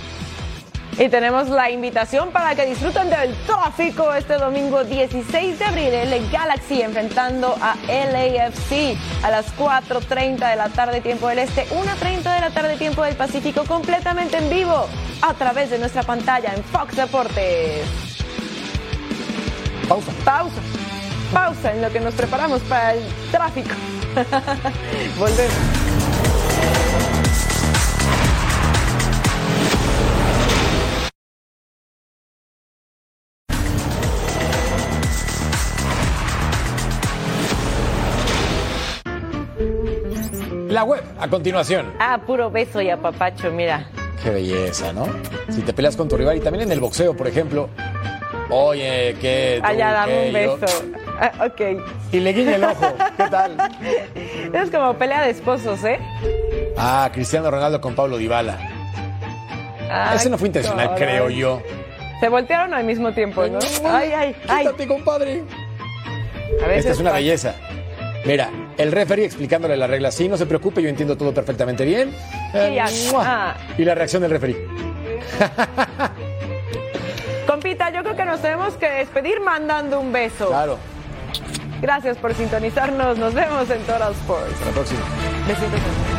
[0.96, 5.88] Y tenemos la invitación para que disfruten del tráfico este domingo 16 de abril.
[5.88, 12.34] El Galaxy enfrentando a LAFC a las 4.30 de la tarde tiempo del Este, 1.30
[12.34, 14.86] de la tarde tiempo del Pacífico, completamente en vivo
[15.20, 17.86] a través de nuestra pantalla en Fox Deportes.
[19.88, 20.12] Pausa.
[20.24, 20.60] Pausa.
[21.32, 23.74] Pausa en lo que nos preparamos para el tráfico.
[25.18, 25.83] Volvemos.
[40.74, 41.92] La web, a continuación.
[42.00, 43.86] Ah, puro beso y apapacho, mira.
[44.20, 45.06] Qué belleza, ¿no?
[45.48, 47.68] Si te peleas con tu rival y también en el boxeo, por ejemplo.
[48.50, 49.60] Oye, qué.
[49.62, 50.66] Allá, dame un beso.
[51.20, 51.60] Ah, ok.
[52.10, 52.92] Y le guiña el ojo.
[53.16, 53.56] ¿Qué tal?
[54.52, 56.00] Es como pelea de esposos, ¿eh?
[56.76, 58.58] Ah, Cristiano Ronaldo con Pablo Dybala.
[59.88, 60.98] Ay, Ese no fue intencional, caray.
[61.06, 61.62] creo yo.
[62.18, 63.60] Se voltearon al mismo tiempo, ¿no?
[63.84, 64.64] Ay, ay, ay.
[64.64, 65.44] Quítate, compadre.
[66.64, 67.20] A veces Esta es una pasa.
[67.20, 67.54] belleza.
[68.24, 68.48] Mira,
[68.78, 70.14] el referee explicándole las reglas.
[70.14, 72.14] Sí, no se preocupe, yo entiendo todo perfectamente bien.
[72.52, 72.78] Eh.
[73.16, 73.56] Ah.
[73.76, 74.56] Y la reacción del referee.
[77.46, 80.48] Compita, yo creo que nos tenemos que despedir mandando un beso.
[80.48, 80.78] Claro.
[81.80, 83.18] Gracias por sintonizarnos.
[83.18, 84.52] Nos vemos en Total Sports.
[84.54, 85.00] Hasta la próxima.
[85.46, 86.13] Besitos.